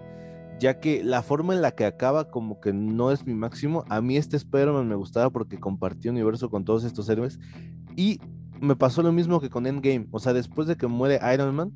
ya 0.60 0.82
que 0.82 1.02
la 1.02 1.24
forma 1.24 1.54
en 1.54 1.62
la 1.62 1.72
que 1.72 1.86
acaba 1.86 2.30
como 2.30 2.60
que 2.60 2.74
no 2.74 3.12
es 3.12 3.26
mi 3.26 3.34
máximo. 3.34 3.86
A 3.88 4.02
mí 4.02 4.18
este 4.18 4.36
Spider-Man 4.36 4.90
me 4.90 4.96
gustaba 4.96 5.30
porque 5.30 5.58
compartió 5.58 6.12
universo 6.12 6.50
con 6.50 6.66
todos 6.66 6.84
estos 6.84 7.08
héroes. 7.08 7.40
Y 7.96 8.20
me 8.62 8.76
pasó 8.76 9.02
lo 9.02 9.12
mismo 9.12 9.42
que 9.42 9.50
con 9.50 9.66
Endgame. 9.68 10.08
O 10.12 10.20
sea, 10.20 10.34
después 10.34 10.68
de 10.68 10.78
que 10.78 10.88
muere 10.88 11.20
Iron 11.34 11.54
Man, 11.54 11.72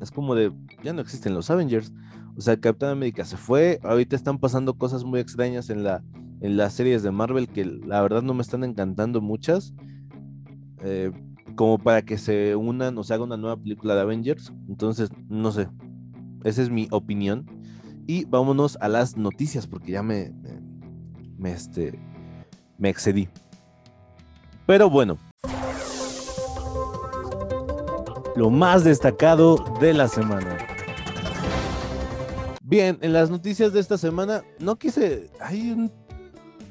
es 0.00 0.10
como 0.10 0.34
de, 0.34 0.52
ya 0.82 0.92
no 0.92 1.02
existen 1.02 1.34
los 1.34 1.50
Avengers. 1.50 1.92
O 2.36 2.40
sea, 2.40 2.58
Capitán 2.58 2.90
América 2.90 3.24
se 3.24 3.36
fue. 3.36 3.80
Ahorita 3.82 4.16
están 4.16 4.38
pasando 4.38 4.78
cosas 4.78 5.04
muy 5.04 5.20
extrañas 5.20 5.68
en, 5.68 5.82
la, 5.82 6.02
en 6.40 6.56
las 6.56 6.72
series 6.72 7.02
de 7.02 7.10
Marvel 7.10 7.48
que 7.48 7.64
la 7.64 8.00
verdad 8.00 8.22
no 8.22 8.32
me 8.32 8.42
están 8.42 8.64
encantando 8.64 9.20
muchas. 9.20 9.74
Eh, 10.82 11.10
como 11.56 11.78
para 11.78 12.02
que 12.02 12.16
se 12.16 12.56
unan 12.56 12.96
o 12.96 13.04
se 13.04 13.12
haga 13.12 13.24
una 13.24 13.36
nueva 13.36 13.56
película 13.56 13.94
de 13.94 14.02
Avengers. 14.02 14.52
Entonces, 14.68 15.10
no 15.28 15.50
sé. 15.50 15.68
Esa 16.44 16.62
es 16.62 16.70
mi 16.70 16.88
opinión. 16.92 17.46
Y 18.06 18.24
vámonos 18.24 18.78
a 18.80 18.88
las 18.88 19.16
noticias, 19.16 19.66
porque 19.66 19.92
ya 19.92 20.02
me, 20.02 20.32
me, 21.36 21.52
este, 21.52 21.98
me 22.78 22.88
excedí. 22.88 23.28
Pero 24.66 24.88
bueno. 24.88 25.18
Lo 28.40 28.48
más 28.48 28.84
destacado 28.84 29.62
de 29.82 29.92
la 29.92 30.08
semana. 30.08 30.56
Bien, 32.62 32.96
en 33.02 33.12
las 33.12 33.28
noticias 33.28 33.74
de 33.74 33.80
esta 33.80 33.98
semana, 33.98 34.42
no 34.58 34.78
quise. 34.78 35.28
Hay 35.40 35.72
un 35.72 35.92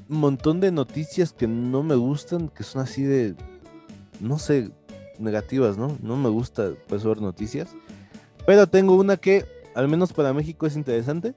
montón 0.08 0.62
de 0.62 0.72
noticias 0.72 1.32
que 1.32 1.46
no 1.46 1.84
me 1.84 1.94
gustan, 1.94 2.50
que 2.50 2.64
son 2.64 2.82
así 2.82 3.04
de. 3.04 3.36
No 4.20 4.40
sé, 4.40 4.72
negativas, 5.20 5.78
¿no? 5.78 5.96
No 6.02 6.18
me 6.18 6.30
gusta 6.30 6.72
pues 6.88 7.04
ver 7.04 7.22
noticias. 7.22 7.76
Pero 8.48 8.66
tengo 8.66 8.96
una 8.96 9.18
que, 9.18 9.46
al 9.76 9.88
menos 9.88 10.12
para 10.12 10.34
México, 10.34 10.66
es 10.66 10.76
interesante. 10.76 11.36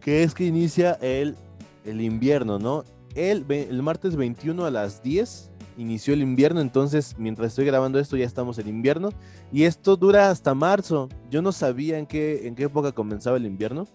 Que 0.00 0.24
es 0.24 0.34
que 0.34 0.44
inicia 0.44 0.94
el, 0.94 1.36
el 1.84 2.00
invierno, 2.00 2.58
¿no? 2.58 2.84
El, 3.14 3.46
el 3.48 3.80
martes 3.84 4.16
21 4.16 4.64
a 4.64 4.72
las 4.72 5.04
10 5.04 5.47
inició 5.78 6.12
el 6.12 6.20
invierno, 6.20 6.60
entonces 6.60 7.14
mientras 7.18 7.48
estoy 7.48 7.64
grabando 7.64 7.98
esto 7.98 8.18
ya 8.18 8.26
estamos 8.26 8.58
en 8.58 8.68
invierno. 8.68 9.10
Y 9.52 9.62
esto 9.64 9.96
dura 9.96 10.28
hasta 10.28 10.54
marzo. 10.54 11.08
Yo 11.30 11.40
no 11.40 11.52
sabía 11.52 11.98
en 11.98 12.06
qué, 12.06 12.46
en 12.46 12.54
qué 12.54 12.64
época 12.64 12.92
comenzaba 12.92 13.38
el 13.38 13.46
invierno 13.46 13.86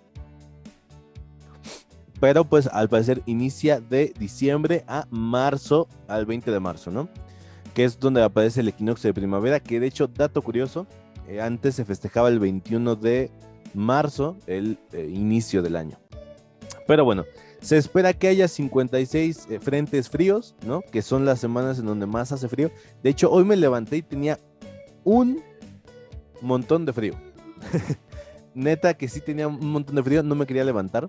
pero 2.24 2.46
pues 2.46 2.68
al 2.68 2.88
parecer 2.88 3.22
inicia 3.26 3.82
de 3.82 4.14
diciembre 4.18 4.86
a 4.88 5.06
marzo, 5.10 5.90
al 6.08 6.26
20 6.26 6.52
de 6.52 6.60
marzo, 6.62 6.90
¿no? 6.90 7.10
Que 7.74 7.84
es 7.84 8.00
donde 8.00 8.24
aparece 8.24 8.62
el 8.62 8.70
equinoccio 8.70 9.10
de 9.10 9.14
primavera, 9.14 9.60
que 9.60 9.82
de 9.82 9.88
hecho, 9.88 10.08
dato 10.08 10.42
curioso, 10.42 10.88
eh, 11.28 11.42
antes 11.42 11.76
se 11.76 11.84
festejaba 11.84 12.30
el 12.30 12.40
21 12.40 12.96
de 12.96 13.30
marzo, 13.74 14.38
el 14.48 14.78
eh, 14.94 15.12
inicio 15.14 15.62
del 15.62 15.76
año. 15.76 15.98
Pero 16.88 17.04
bueno, 17.04 17.26
Se 17.64 17.78
espera 17.78 18.12
que 18.12 18.28
haya 18.28 18.50
56 18.50 19.48
eh, 19.50 19.60
frentes 19.62 20.10
fríos, 20.10 20.54
¿no? 20.68 20.82
Que 20.82 21.02
son 21.02 21.24
las 21.24 21.40
semanas 21.40 21.80
en 21.80 21.86
donde 21.86 22.06
más 22.06 22.34
hace 22.34 22.50
frío. 22.50 22.70
De 23.02 23.10
hecho, 23.10 23.32
hoy 23.32 23.46
me 23.46 23.56
levanté 23.56 23.96
y 23.98 24.02
tenía 24.02 24.38
un 25.06 25.42
montón 26.42 26.86
de 26.86 26.92
frío. 26.92 27.14
Neta 28.54 28.96
que 28.96 29.08
sí 29.08 29.22
tenía 29.22 29.48
un 29.48 29.66
montón 29.72 29.96
de 29.96 30.04
frío, 30.04 30.22
no 30.24 30.36
me 30.36 30.46
quería 30.46 30.66
levantar. 30.66 31.08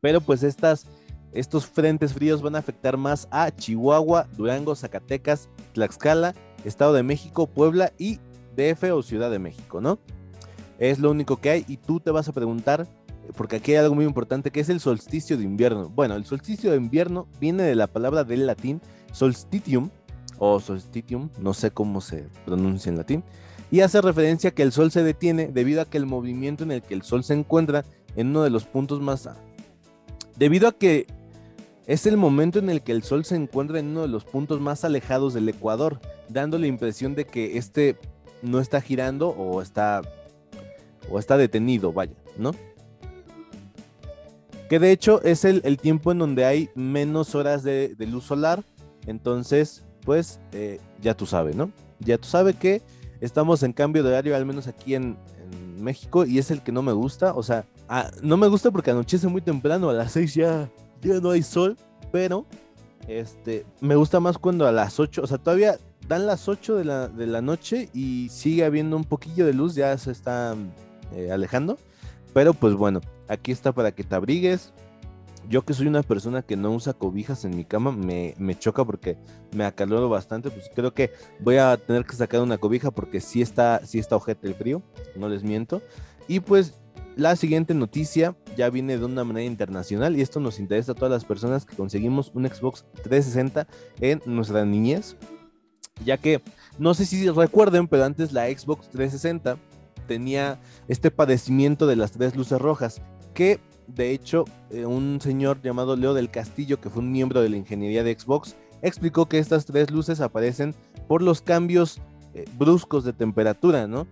Pero 0.00 0.20
pues 0.20 0.44
estas, 0.44 0.86
estos 1.32 1.66
frentes 1.66 2.12
fríos 2.12 2.40
van 2.40 2.54
a 2.54 2.60
afectar 2.60 2.96
más 2.96 3.26
a 3.32 3.50
Chihuahua, 3.50 4.28
Durango, 4.36 4.76
Zacatecas, 4.76 5.48
Tlaxcala, 5.72 6.36
Estado 6.64 6.92
de 6.92 7.02
México, 7.02 7.48
Puebla 7.48 7.92
y 7.98 8.20
DF 8.56 8.84
o 8.92 9.02
Ciudad 9.02 9.28
de 9.28 9.40
México, 9.40 9.80
¿no? 9.80 9.98
Es 10.78 11.00
lo 11.00 11.10
único 11.10 11.40
que 11.40 11.50
hay 11.50 11.64
y 11.66 11.78
tú 11.78 11.98
te 11.98 12.12
vas 12.12 12.28
a 12.28 12.32
preguntar, 12.32 12.86
porque 13.36 13.56
aquí 13.56 13.72
hay 13.72 13.78
algo 13.78 13.94
muy 13.94 14.04
importante 14.04 14.50
que 14.50 14.60
es 14.60 14.68
el 14.68 14.80
solsticio 14.80 15.36
de 15.36 15.44
invierno. 15.44 15.88
Bueno, 15.88 16.14
el 16.14 16.24
solsticio 16.24 16.70
de 16.70 16.76
invierno 16.76 17.26
viene 17.40 17.62
de 17.62 17.74
la 17.74 17.86
palabra 17.86 18.24
del 18.24 18.46
latín 18.46 18.80
solstitium 19.12 19.90
o 20.38 20.60
solstitium, 20.60 21.30
no 21.40 21.54
sé 21.54 21.70
cómo 21.70 22.00
se 22.00 22.26
pronuncia 22.44 22.90
en 22.90 22.96
latín, 22.96 23.24
y 23.70 23.80
hace 23.80 24.00
referencia 24.00 24.50
a 24.50 24.54
que 24.54 24.62
el 24.62 24.72
sol 24.72 24.90
se 24.90 25.02
detiene 25.02 25.48
debido 25.48 25.82
a 25.82 25.84
que 25.84 25.98
el 25.98 26.06
movimiento 26.06 26.64
en 26.64 26.72
el 26.72 26.82
que 26.82 26.94
el 26.94 27.02
sol 27.02 27.24
se 27.24 27.34
encuentra 27.34 27.84
en 28.16 28.28
uno 28.28 28.42
de 28.42 28.50
los 28.50 28.64
puntos 28.64 29.00
más... 29.00 29.28
Debido 30.36 30.68
a 30.68 30.72
que 30.72 31.06
es 31.86 32.06
el 32.06 32.16
momento 32.16 32.58
en 32.58 32.70
el 32.70 32.82
que 32.82 32.92
el 32.92 33.02
sol 33.02 33.24
se 33.24 33.34
encuentra 33.34 33.80
en 33.80 33.88
uno 33.88 34.02
de 34.02 34.08
los 34.08 34.24
puntos 34.24 34.60
más 34.60 34.84
alejados 34.84 35.34
del 35.34 35.48
ecuador, 35.48 36.00
dando 36.28 36.58
la 36.58 36.66
impresión 36.66 37.14
de 37.14 37.26
que 37.26 37.58
este 37.58 37.96
no 38.42 38.60
está 38.60 38.80
girando 38.80 39.30
o 39.30 39.60
está 39.60 40.02
o 41.10 41.18
está 41.18 41.36
detenido, 41.36 41.92
vaya, 41.92 42.12
¿no? 42.36 42.52
Que 44.68 44.78
de 44.78 44.92
hecho 44.92 45.22
es 45.22 45.44
el, 45.44 45.78
tiempo 45.78 46.12
en 46.12 46.18
donde 46.18 46.44
hay 46.44 46.68
menos 46.74 47.34
horas 47.34 47.62
de, 47.62 47.94
luz 48.00 48.24
solar, 48.24 48.62
entonces, 49.06 49.84
pues 50.04 50.40
eh, 50.52 50.80
ya 51.00 51.14
tú 51.14 51.24
sabes, 51.24 51.56
¿no? 51.56 51.70
Ya 52.00 52.18
tú 52.18 52.28
sabes 52.28 52.56
que 52.56 52.82
estamos 53.20 53.62
en 53.62 53.72
cambio 53.72 54.02
de 54.02 54.10
horario, 54.10 54.36
al 54.36 54.44
menos 54.44 54.66
aquí 54.66 54.94
en, 54.94 55.16
México, 55.78 56.26
y 56.26 56.38
es 56.38 56.50
el 56.50 56.62
que 56.62 56.72
no 56.72 56.82
me 56.82 56.92
gusta. 56.92 57.34
O 57.34 57.42
sea, 57.42 57.64
no 58.20 58.36
me 58.36 58.48
gusta 58.48 58.70
porque 58.70 58.90
anochece 58.90 59.28
muy 59.28 59.40
temprano, 59.40 59.88
a 59.88 59.92
las 59.92 60.12
6 60.18 60.34
ya, 60.34 60.68
ya 61.00 61.20
no 61.20 61.30
hay 61.30 61.42
sol, 61.42 61.76
pero 62.12 62.44
este, 63.06 63.64
me 63.80 63.94
gusta 63.94 64.20
más 64.20 64.38
cuando 64.38 64.66
a 64.66 64.72
las 64.72 65.00
8, 65.00 65.22
o 65.22 65.26
sea, 65.26 65.38
todavía 65.38 65.78
dan 66.06 66.26
las 66.26 66.48
8 66.48 66.76
de 66.76 66.84
la, 66.84 67.08
de 67.08 67.26
la 67.26 67.40
noche 67.40 67.88
y 67.94 68.28
sigue 68.30 68.64
habiendo 68.64 68.96
un 68.96 69.04
poquillo 69.04 69.46
de 69.46 69.54
luz, 69.54 69.74
ya 69.74 69.96
se 69.96 70.10
está 70.10 70.54
eh, 71.14 71.30
alejando. 71.32 71.78
Pero 72.34 72.52
pues 72.52 72.74
bueno, 72.74 73.00
aquí 73.28 73.52
está 73.52 73.72
para 73.72 73.92
que 73.92 74.04
te 74.04 74.14
abrigues, 74.14 74.72
yo 75.48 75.64
que 75.64 75.72
soy 75.72 75.86
una 75.86 76.02
persona 76.02 76.42
que 76.42 76.56
no 76.56 76.72
usa 76.72 76.92
cobijas 76.92 77.44
en 77.44 77.56
mi 77.56 77.64
cama, 77.64 77.92
me, 77.92 78.34
choca 78.58 78.84
porque 78.84 79.16
me 79.54 79.64
acaloro 79.64 80.08
bastante, 80.08 80.50
pues 80.50 80.70
creo 80.74 80.92
que 80.92 81.12
voy 81.40 81.56
a 81.56 81.76
tener 81.76 82.04
que 82.04 82.16
sacar 82.16 82.42
una 82.42 82.58
cobija 82.58 82.90
porque 82.90 83.20
sí 83.20 83.40
está, 83.40 83.80
sí 83.84 83.98
está 83.98 84.16
ojete 84.16 84.46
el 84.46 84.54
frío, 84.54 84.82
no 85.16 85.28
les 85.28 85.42
miento. 85.42 85.80
Y 86.26 86.40
pues 86.40 86.74
la 87.16 87.34
siguiente 87.36 87.74
noticia 87.74 88.36
ya 88.56 88.68
viene 88.68 88.98
de 88.98 89.04
una 89.04 89.24
manera 89.24 89.46
internacional 89.46 90.16
y 90.16 90.20
esto 90.20 90.38
nos 90.38 90.58
interesa 90.58 90.92
a 90.92 90.94
todas 90.94 91.10
las 91.10 91.24
personas 91.24 91.64
que 91.64 91.76
conseguimos 91.76 92.30
un 92.34 92.46
Xbox 92.46 92.84
360 93.02 93.66
en 94.00 94.22
nuestra 94.26 94.64
niñez, 94.64 95.16
ya 96.04 96.18
que 96.18 96.42
no 96.78 96.94
sé 96.94 97.06
si 97.06 97.28
recuerden, 97.30 97.88
pero 97.88 98.04
antes 98.04 98.32
la 98.32 98.46
Xbox 98.46 98.88
360 98.90 99.56
tenía 100.06 100.60
este 100.88 101.10
padecimiento 101.10 101.86
de 101.86 101.96
las 101.96 102.12
tres 102.12 102.36
luces 102.36 102.60
rojas, 102.60 103.00
que 103.38 103.60
de 103.86 104.10
hecho, 104.10 104.46
eh, 104.70 104.84
un 104.84 105.20
señor 105.20 105.62
llamado 105.62 105.94
Leo 105.94 106.12
del 106.12 106.28
Castillo, 106.28 106.80
que 106.80 106.90
fue 106.90 107.02
un 107.02 107.12
miembro 107.12 107.40
de 107.40 107.48
la 107.48 107.56
ingeniería 107.56 108.02
de 108.02 108.18
Xbox, 108.18 108.56
explicó 108.82 109.26
que 109.26 109.38
estas 109.38 109.64
tres 109.64 109.92
luces 109.92 110.20
aparecen 110.20 110.74
por 111.06 111.22
los 111.22 111.40
cambios 111.40 112.00
eh, 112.34 112.46
bruscos 112.58 113.04
de 113.04 113.12
temperatura, 113.12 113.86
¿no? 113.86 114.08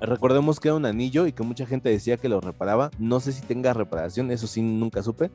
Recordemos 0.00 0.58
que 0.58 0.66
era 0.66 0.74
un 0.74 0.84
anillo 0.84 1.28
y 1.28 1.32
que 1.32 1.44
mucha 1.44 1.64
gente 1.64 1.90
decía 1.90 2.16
que 2.16 2.28
lo 2.28 2.40
reparaba. 2.40 2.90
No 2.98 3.20
sé 3.20 3.30
si 3.30 3.42
tenga 3.42 3.72
reparación, 3.72 4.32
eso 4.32 4.48
sí 4.48 4.62
nunca 4.62 5.00
supe. 5.04 5.30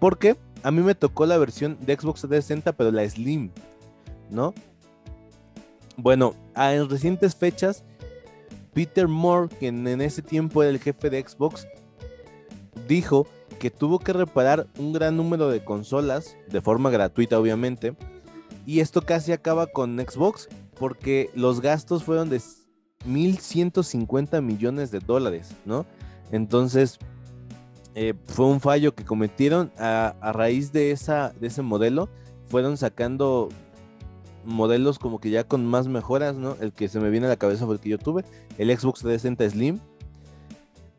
Porque 0.00 0.38
a 0.62 0.70
mí 0.70 0.80
me 0.80 0.94
tocó 0.94 1.26
la 1.26 1.36
versión 1.36 1.76
de 1.84 1.96
Xbox 1.96 2.22
360, 2.22 2.72
pero 2.72 2.90
la 2.90 3.06
Slim, 3.06 3.50
¿no? 4.30 4.54
Bueno, 5.98 6.34
en 6.56 6.88
recientes 6.88 7.36
fechas, 7.36 7.84
Peter 8.72 9.06
Moore, 9.06 9.54
quien 9.54 9.86
en 9.86 10.00
ese 10.00 10.22
tiempo 10.22 10.62
era 10.62 10.70
el 10.70 10.78
jefe 10.78 11.10
de 11.10 11.20
Xbox, 11.20 11.68
dijo 12.88 13.26
que 13.60 13.70
tuvo 13.70 13.98
que 13.98 14.12
reparar 14.12 14.66
un 14.78 14.92
gran 14.92 15.16
número 15.16 15.48
de 15.48 15.64
consolas, 15.64 16.36
de 16.50 16.60
forma 16.60 16.90
gratuita 16.90 17.38
obviamente, 17.38 17.94
y 18.66 18.80
esto 18.80 19.02
casi 19.02 19.32
acaba 19.32 19.68
con 19.68 19.98
Xbox, 19.98 20.48
porque 20.78 21.30
los 21.34 21.60
gastos 21.60 22.04
fueron 22.04 22.30
de 22.30 22.38
1.150 23.06 24.42
millones 24.42 24.90
de 24.90 25.00
dólares, 25.00 25.54
¿no? 25.64 25.86
Entonces, 26.32 26.98
eh, 27.94 28.14
fue 28.26 28.46
un 28.46 28.60
fallo 28.60 28.94
que 28.94 29.04
cometieron 29.04 29.72
a, 29.78 30.14
raíz 30.32 30.72
de, 30.72 30.90
esa, 30.90 31.32
de 31.40 31.48
ese 31.48 31.62
modelo, 31.62 32.08
fueron 32.48 32.76
sacando 32.76 33.48
modelos 34.44 34.98
como 34.98 35.20
que 35.20 35.30
ya 35.30 35.44
con 35.44 35.66
más 35.66 35.88
mejoras, 35.88 36.36
¿no? 36.36 36.56
El 36.60 36.72
que 36.72 36.88
se 36.88 37.00
me 37.00 37.10
viene 37.10 37.26
a 37.26 37.30
la 37.30 37.36
cabeza 37.36 37.66
fue 37.66 37.74
el 37.74 37.80
que 37.80 37.90
yo 37.90 37.98
tuve, 37.98 38.24
el 38.56 38.68
Xbox 38.68 39.00
360 39.00 39.50
Slim, 39.50 39.80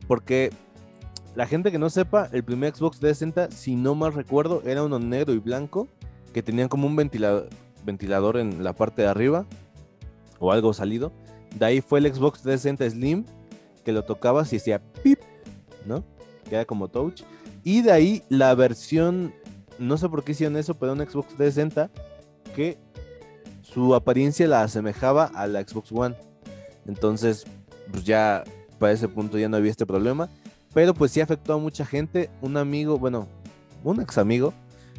porque 0.07 0.51
la 1.39 1.47
gente 1.47 1.71
que 1.71 1.79
no 1.79 1.89
sepa, 1.89 2.27
el 2.33 2.43
primer 2.43 2.75
Xbox 2.75 2.99
360, 2.99 3.51
si 3.55 3.77
no 3.77 3.95
mal 3.95 4.11
recuerdo, 4.11 4.61
era 4.65 4.83
uno 4.83 4.99
negro 4.99 5.33
y 5.33 5.37
blanco 5.37 5.87
que 6.33 6.43
tenían 6.43 6.67
como 6.67 6.85
un 6.85 6.97
ventilador, 6.97 8.35
en 8.35 8.61
la 8.61 8.73
parte 8.73 9.03
de 9.03 9.07
arriba 9.07 9.45
o 10.39 10.51
algo 10.51 10.73
salido. 10.73 11.13
De 11.57 11.65
ahí 11.65 11.79
fue 11.79 11.99
el 11.99 12.13
Xbox 12.13 12.41
360 12.41 12.89
Slim 12.89 13.25
que 13.85 13.93
lo 13.93 14.03
tocabas 14.03 14.51
y 14.51 14.57
decía 14.57 14.81
pip, 15.01 15.17
¿no? 15.85 16.03
Que 16.49 16.55
era 16.55 16.65
como 16.65 16.89
touch. 16.89 17.21
Y 17.63 17.83
de 17.83 17.93
ahí 17.93 18.21
la 18.27 18.53
versión, 18.53 19.33
no 19.77 19.97
sé 19.97 20.09
por 20.09 20.25
qué 20.25 20.33
hicieron 20.33 20.57
eso, 20.57 20.73
pero 20.73 20.91
un 20.91 20.99
Xbox 20.99 21.37
360 21.37 21.89
que 22.53 22.77
su 23.61 23.95
apariencia 23.95 24.45
la 24.45 24.63
asemejaba 24.63 25.31
a 25.33 25.47
la 25.47 25.61
Xbox 25.61 25.89
One. 25.93 26.17
Entonces, 26.85 27.45
pues 27.93 28.03
ya 28.03 28.43
para 28.77 28.91
ese 28.91 29.07
punto 29.07 29.37
ya 29.37 29.47
no 29.47 29.55
había 29.55 29.71
este 29.71 29.85
problema. 29.85 30.27
Pero 30.73 30.93
pues 30.93 31.11
sí 31.11 31.21
afectó 31.21 31.53
a 31.53 31.57
mucha 31.57 31.85
gente. 31.85 32.29
Un 32.41 32.57
amigo, 32.57 32.97
bueno, 32.99 33.27
un 33.83 34.01
ex 34.01 34.17
amigo, 34.17 34.53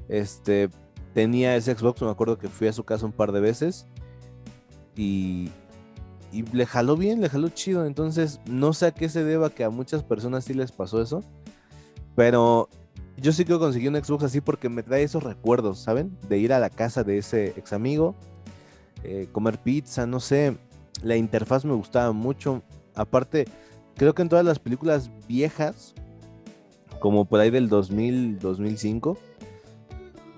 este, 0.08 0.70
tenía 1.14 1.56
ese 1.56 1.74
Xbox, 1.74 2.02
me 2.02 2.10
acuerdo 2.10 2.38
que 2.38 2.48
fui 2.48 2.68
a 2.68 2.72
su 2.72 2.84
casa 2.84 3.06
un 3.06 3.12
par 3.12 3.32
de 3.32 3.40
veces. 3.40 3.86
Y, 4.96 5.50
y 6.32 6.42
le 6.52 6.66
jaló 6.66 6.96
bien, 6.96 7.20
le 7.20 7.28
jaló 7.28 7.48
chido. 7.48 7.86
Entonces, 7.86 8.40
no 8.46 8.72
sé 8.72 8.86
a 8.86 8.90
qué 8.92 9.08
se 9.08 9.24
deba 9.24 9.50
que 9.50 9.64
a 9.64 9.70
muchas 9.70 10.02
personas 10.02 10.44
sí 10.44 10.54
les 10.54 10.72
pasó 10.72 11.00
eso. 11.00 11.22
Pero 12.16 12.68
yo 13.16 13.32
sí 13.32 13.44
que 13.44 13.58
conseguí 13.58 13.88
un 13.88 14.02
Xbox 14.02 14.24
así 14.24 14.40
porque 14.40 14.68
me 14.68 14.82
trae 14.82 15.02
esos 15.02 15.22
recuerdos, 15.22 15.78
¿saben? 15.78 16.16
De 16.28 16.38
ir 16.38 16.52
a 16.52 16.58
la 16.58 16.70
casa 16.70 17.04
de 17.04 17.18
ese 17.18 17.48
ex 17.56 17.72
amigo, 17.72 18.14
eh, 19.04 19.28
comer 19.30 19.58
pizza, 19.58 20.06
no 20.06 20.20
sé. 20.20 20.56
La 21.02 21.16
interfaz 21.16 21.64
me 21.64 21.74
gustaba 21.74 22.12
mucho. 22.12 22.62
Aparte, 22.94 23.46
creo 24.00 24.14
que 24.14 24.22
en 24.22 24.30
todas 24.30 24.46
las 24.46 24.58
películas 24.58 25.10
viejas, 25.28 25.94
como 27.00 27.26
por 27.26 27.38
ahí 27.38 27.50
del 27.50 27.68
2000, 27.68 28.38
2005, 28.38 29.18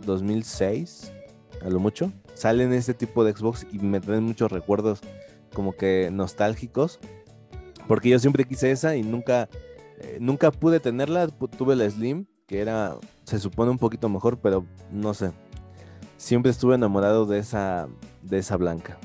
2006, 0.05 1.13
a 1.65 1.71
lo 1.71 1.79
mucho, 1.79 2.13
salen 2.35 2.73
este 2.73 2.93
tipo 2.93 3.23
de 3.23 3.33
Xbox 3.33 3.65
y 3.71 3.79
me 3.79 4.01
traen 4.01 4.25
muchos 4.25 4.51
recuerdos 4.51 4.99
como 5.55 5.77
que 5.77 6.11
nostálgicos. 6.13 6.99
Porque 7.87 8.09
yo 8.09 8.19
siempre 8.19 8.47
quise 8.47 8.73
esa 8.73 8.97
y 8.97 9.05
nunca, 9.05 9.49
eh, 10.01 10.19
nunca 10.21 10.51
pude 10.51 10.81
tenerla. 10.81 11.29
Tuve 11.29 11.77
la 11.77 11.89
Slim, 11.89 12.27
que 12.49 12.63
era, 12.63 12.97
se 13.23 13.39
supone 13.39 13.71
un 13.71 13.79
poquito 13.79 14.09
mejor, 14.09 14.41
pero 14.41 14.67
no 14.91 15.15
sé. 15.15 15.31
Siempre 16.17 16.51
estuve 16.51 16.75
enamorado 16.75 17.27
de 17.27 17.39
esa, 17.39 17.87
de 18.23 18.39
esa 18.39 18.57
blanca. 18.57 18.99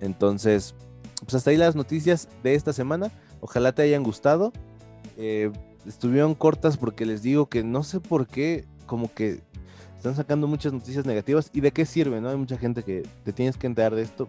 Entonces, 0.00 0.74
pues 1.24 1.34
hasta 1.34 1.50
ahí 1.50 1.56
las 1.56 1.74
noticias 1.74 2.28
de 2.42 2.54
esta 2.54 2.72
semana. 2.72 3.10
Ojalá 3.40 3.72
te 3.72 3.82
hayan 3.82 4.02
gustado. 4.02 4.52
Eh, 5.16 5.50
estuvieron 5.86 6.34
cortas 6.34 6.76
porque 6.76 7.06
les 7.06 7.22
digo 7.22 7.46
que 7.46 7.62
no 7.62 7.82
sé 7.82 8.00
por 8.00 8.26
qué, 8.26 8.64
como 8.86 9.12
que 9.12 9.40
están 9.96 10.16
sacando 10.16 10.46
muchas 10.46 10.72
noticias 10.72 11.06
negativas. 11.06 11.50
¿Y 11.52 11.60
de 11.60 11.72
qué 11.72 11.86
sirve? 11.86 12.20
¿No? 12.20 12.28
Hay 12.28 12.36
mucha 12.36 12.58
gente 12.58 12.82
que 12.82 13.02
te 13.24 13.32
tienes 13.32 13.56
que 13.56 13.66
enterar 13.66 13.94
de 13.94 14.02
esto. 14.02 14.28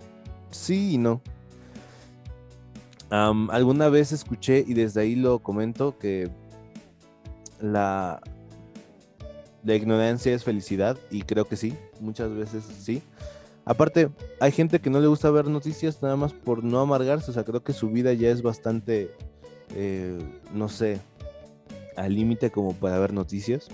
Sí 0.51 0.93
y 0.93 0.97
no. 0.97 1.21
alguna 3.09 3.89
vez 3.89 4.11
escuché 4.11 4.63
y 4.65 4.73
desde 4.73 5.01
ahí 5.01 5.15
lo 5.15 5.39
comento 5.39 5.97
que 5.97 6.29
la, 7.61 8.21
la 9.63 9.75
ignorancia 9.75 10.33
es 10.33 10.43
felicidad 10.43 10.97
y 11.09 11.23
creo 11.23 11.45
que 11.47 11.55
sí, 11.55 11.75
muchas 11.99 12.33
veces 12.33 12.63
sí. 12.79 13.01
Aparte, 13.65 14.09
hay 14.39 14.51
gente 14.51 14.79
que 14.79 14.91
no 14.91 14.99
le 14.99 15.07
gusta 15.07 15.31
ver 15.31 15.47
noticias 15.47 16.01
nada 16.03 16.15
más 16.15 16.33
por 16.33 16.63
no 16.63 16.79
amargarse. 16.79 17.31
O 17.31 17.33
sea, 17.33 17.43
creo 17.43 17.63
que 17.63 17.73
su 17.73 17.89
vida 17.89 18.13
ya 18.13 18.29
es 18.29 18.43
bastante, 18.43 19.11
eh, 19.75 20.17
no 20.53 20.69
sé, 20.69 21.01
al 21.97 22.13
límite 22.13 22.51
como 22.51 22.73
para 22.73 22.99
ver 22.99 23.11
noticias. 23.11 23.67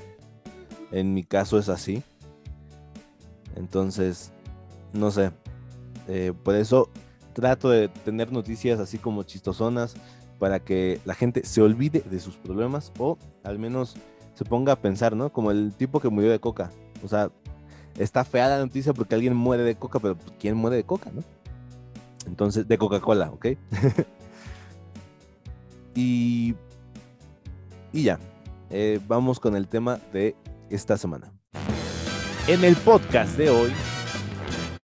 En 0.91 1.13
mi 1.13 1.23
caso 1.23 1.59
es 1.59 1.67
así. 1.67 2.03
Entonces, 3.55 4.31
no 4.93 5.11
sé. 5.11 5.31
Eh, 6.07 6.33
por 6.43 6.55
eso 6.55 6.89
trato 7.33 7.69
de 7.69 7.89
tener 7.89 8.31
noticias 8.31 8.79
así 8.79 8.97
como 8.97 9.23
chistosonas 9.23 9.95
para 10.39 10.59
que 10.59 10.99
la 11.05 11.13
gente 11.13 11.45
se 11.45 11.61
olvide 11.61 12.01
de 12.01 12.19
sus 12.19 12.35
problemas 12.35 12.91
o 12.97 13.17
al 13.43 13.59
menos 13.59 13.95
se 14.33 14.45
ponga 14.45 14.73
a 14.73 14.81
pensar, 14.81 15.15
¿no? 15.15 15.31
Como 15.31 15.51
el 15.51 15.73
tipo 15.73 15.99
que 15.99 16.09
murió 16.09 16.31
de 16.31 16.39
coca. 16.39 16.71
O 17.03 17.07
sea, 17.07 17.31
está 18.03 18.25
fea 18.25 18.49
la 18.49 18.59
noticia 18.59 18.93
porque 18.93 19.15
alguien 19.15 19.35
muere 19.35 19.63
de 19.63 19.75
coca, 19.75 19.99
pero 19.99 20.17
¿quién 20.39 20.55
muere 20.55 20.77
de 20.77 20.83
coca, 20.83 21.11
no? 21.13 21.23
Entonces, 22.25 22.67
de 22.67 22.77
Coca-Cola, 22.77 23.31
¿ok? 23.31 23.47
y, 25.95 26.55
y 27.91 28.03
ya, 28.03 28.19
eh, 28.69 28.99
vamos 29.07 29.39
con 29.39 29.55
el 29.55 29.67
tema 29.67 29.99
de 30.13 30.35
esta 30.69 30.97
semana. 30.97 31.31
En 32.47 32.63
el 32.63 32.75
podcast 32.75 33.37
de 33.37 33.49
hoy. 33.49 33.71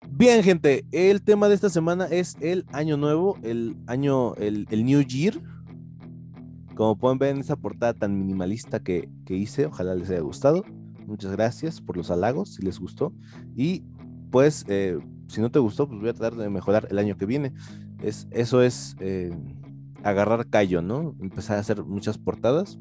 Bien, 0.10 0.44
gente, 0.44 0.86
el 0.92 1.22
tema 1.22 1.50
de 1.50 1.56
esta 1.56 1.70
semana 1.70 2.06
es 2.06 2.38
el 2.40 2.66
año 2.72 2.96
nuevo, 2.96 3.38
el 3.44 3.76
año, 3.88 4.34
el, 4.36 4.66
New 4.70 5.02
Year. 5.02 5.36
Como 6.76 6.98
pueden 6.98 7.18
ver 7.18 7.36
en 7.36 7.42
esa 7.42 7.56
portada 7.56 7.94
tan 7.94 8.18
minimalista 8.18 8.82
que, 8.82 9.10
que 9.26 9.36
hice, 9.36 9.66
ojalá 9.66 9.96
les 9.96 10.10
haya 10.10 10.22
gustado. 10.22 10.64
Muchas 11.06 11.32
gracias 11.32 11.82
por 11.82 11.98
los 11.98 12.12
halagos, 12.12 12.56
si 12.56 12.64
les 12.64 12.80
gustó. 12.80 13.14
Y 13.56 13.84
pues, 14.32 14.66
eh, 14.68 14.98
si 15.28 15.42
no 15.42 15.52
te 15.52 15.60
gustó, 15.60 15.88
pues 15.88 16.00
voy 16.00 16.10
a 16.10 16.14
tratar 16.14 16.38
de 16.38 16.50
mejorar 16.50 16.88
el 16.90 17.00
año 17.00 17.18
que 17.18 17.26
viene. 17.26 17.54
Es, 18.02 18.28
eso 18.32 18.62
es 18.62 18.96
eh, 19.00 19.34
agarrar 20.04 20.50
callo, 20.50 20.82
¿no? 20.82 21.16
Empezar 21.20 21.58
a 21.58 21.62
hacer 21.62 21.84
muchas 21.84 22.18
portadas. 22.18 22.78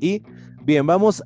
Y 0.00 0.22
bien, 0.64 0.86
vamos 0.86 1.22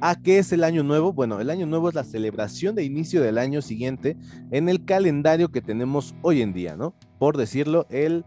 a 0.00 0.14
qué 0.20 0.38
es 0.38 0.52
el 0.52 0.64
año 0.64 0.82
nuevo. 0.82 1.12
Bueno, 1.12 1.40
el 1.40 1.50
año 1.50 1.66
nuevo 1.66 1.88
es 1.88 1.94
la 1.94 2.04
celebración 2.04 2.74
de 2.74 2.84
inicio 2.84 3.22
del 3.22 3.38
año 3.38 3.62
siguiente 3.62 4.16
en 4.50 4.68
el 4.68 4.84
calendario 4.84 5.50
que 5.50 5.62
tenemos 5.62 6.14
hoy 6.22 6.42
en 6.42 6.52
día, 6.52 6.76
¿no? 6.76 6.94
Por 7.18 7.36
decirlo, 7.36 7.86
el 7.90 8.24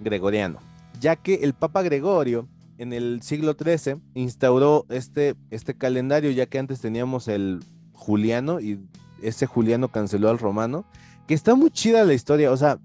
gregoriano. 0.00 0.58
Ya 1.00 1.16
que 1.16 1.34
el 1.36 1.54
Papa 1.54 1.82
Gregorio 1.82 2.48
en 2.82 2.92
el 2.92 3.22
siglo 3.22 3.54
XIII 3.54 4.00
instauró 4.14 4.86
este, 4.88 5.36
este 5.50 5.74
calendario, 5.74 6.32
ya 6.32 6.46
que 6.46 6.58
antes 6.58 6.80
teníamos 6.80 7.28
el 7.28 7.60
Juliano 7.92 8.58
y 8.58 8.80
ese 9.22 9.46
Juliano 9.46 9.88
canceló 9.88 10.28
al 10.28 10.40
romano, 10.40 10.84
que 11.28 11.34
está 11.34 11.54
muy 11.54 11.70
chida 11.70 12.04
la 12.04 12.12
historia, 12.12 12.50
o 12.50 12.56
sea, 12.56 12.80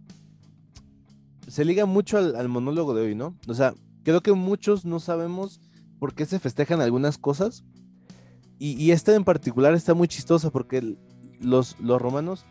se 1.48 1.66
liga 1.66 1.88
mucho 1.88 2.20
al, 2.20 2.48
monólogo 2.48 2.94
de 2.94 3.08
hoy, 3.08 3.16
¿no? 3.16 3.36
O 3.48 3.56
sea, 3.56 3.74
creo 4.04 4.22
que 4.22 4.34
muchos 4.34 4.86
no 4.86 5.00
sabemos 5.00 5.60
por 5.98 6.14
qué 6.14 6.28
se 6.28 6.38
festejan 6.38 6.80
algunas 6.80 7.18
cosas, 7.18 7.64
y, 8.60 8.90
esta 8.90 9.14
en 9.14 9.24
particular 9.24 9.76
está 9.76 9.94
muy 9.94 10.08
chistosa 10.08 10.50
porque 10.50 10.96
los, 11.40 11.80
los 11.80 12.02
romanos 12.02 12.44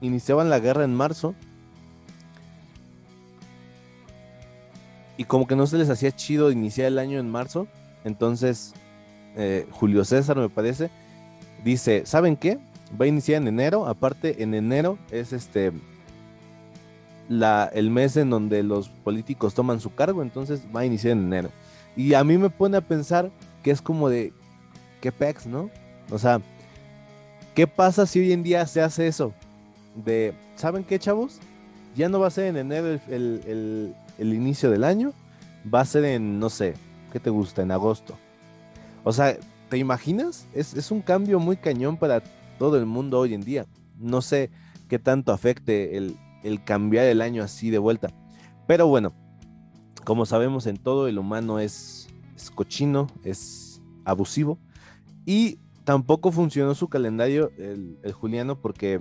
iniciaban 0.00 0.48
la 0.48 0.60
guerra 0.60 0.84
en 0.84 0.94
marzo, 0.94 1.34
y 5.16 5.24
como 5.24 5.46
que 5.46 5.56
no 5.56 5.66
se 5.66 5.78
les 5.78 5.88
hacía 5.88 6.12
chido 6.12 6.50
iniciar 6.50 6.88
el 6.88 6.98
año 6.98 7.18
en 7.18 7.30
marzo, 7.30 7.66
entonces 8.04 8.74
eh, 9.36 9.66
Julio 9.70 10.04
César 10.04 10.36
me 10.36 10.48
parece, 10.48 10.90
dice, 11.64 12.04
¿saben 12.04 12.36
qué? 12.36 12.58
Va 13.00 13.04
a 13.04 13.08
iniciar 13.08 13.42
en 13.42 13.48
enero, 13.48 13.86
aparte 13.86 14.42
en 14.42 14.54
enero 14.54 14.98
es 15.10 15.32
este 15.32 15.72
el 17.28 17.90
mes 17.90 18.16
en 18.16 18.30
donde 18.30 18.62
los 18.62 18.88
políticos 18.88 19.52
toman 19.52 19.80
su 19.80 19.92
cargo, 19.92 20.22
entonces 20.22 20.62
va 20.74 20.80
a 20.80 20.86
iniciar 20.86 21.12
en 21.12 21.24
enero. 21.24 21.50
Y 21.96 22.14
a 22.14 22.22
mí 22.22 22.38
me 22.38 22.50
pone 22.50 22.76
a 22.76 22.80
pensar 22.80 23.32
que 23.64 23.72
es 23.72 23.82
como 23.82 24.08
de, 24.08 24.32
¿qué 25.00 25.10
pex, 25.10 25.44
no? 25.44 25.68
O 26.12 26.20
sea, 26.20 26.40
¿qué 27.56 27.66
pasa 27.66 28.06
si 28.06 28.20
hoy 28.20 28.32
en 28.32 28.44
día 28.44 28.64
se 28.66 28.80
hace 28.80 29.08
eso? 29.08 29.32
De, 30.04 30.34
¿saben 30.54 30.84
qué, 30.84 31.00
chavos? 31.00 31.40
Ya 31.96 32.08
no 32.08 32.20
va 32.20 32.28
a 32.28 32.30
ser 32.30 32.44
en 32.46 32.58
enero 32.58 33.00
el 33.08 33.94
inicio 34.18 34.70
del 34.70 34.84
año, 34.84 35.12
va 35.72 35.80
a 35.80 35.84
ser 35.84 36.04
en, 36.04 36.38
no 36.38 36.50
sé, 36.50 36.74
¿qué 37.12 37.20
te 37.20 37.30
gusta? 37.30 37.62
En 37.62 37.70
agosto. 37.70 38.16
O 39.04 39.12
sea, 39.12 39.36
¿Te 39.68 39.78
imaginas? 39.78 40.46
Es, 40.54 40.90
un 40.90 41.02
cambio 41.02 41.40
muy 41.40 41.56
cañón 41.56 41.96
para 41.96 42.22
todo 42.58 42.78
el 42.78 42.86
mundo 42.86 43.18
hoy 43.18 43.34
en 43.34 43.40
día. 43.40 43.66
No 43.98 44.22
sé 44.22 44.50
qué 44.88 44.98
tanto 44.98 45.32
afecte 45.32 45.96
el, 45.96 46.16
cambiar 46.64 47.06
el 47.06 47.20
año 47.20 47.42
así 47.42 47.70
de 47.70 47.78
vuelta. 47.78 48.08
Pero 48.68 48.86
bueno, 48.86 49.12
como 50.04 50.24
sabemos 50.24 50.66
en 50.66 50.76
todo, 50.76 51.08
el 51.08 51.18
humano 51.18 51.58
es, 51.58 52.08
cochino, 52.54 53.08
es 53.24 53.82
abusivo. 54.04 54.58
Y 55.24 55.58
tampoco 55.82 56.30
funcionó 56.30 56.76
su 56.76 56.88
calendario, 56.88 57.50
el, 57.58 57.98
el, 58.04 58.12
juliano, 58.12 58.60
porque 58.60 59.00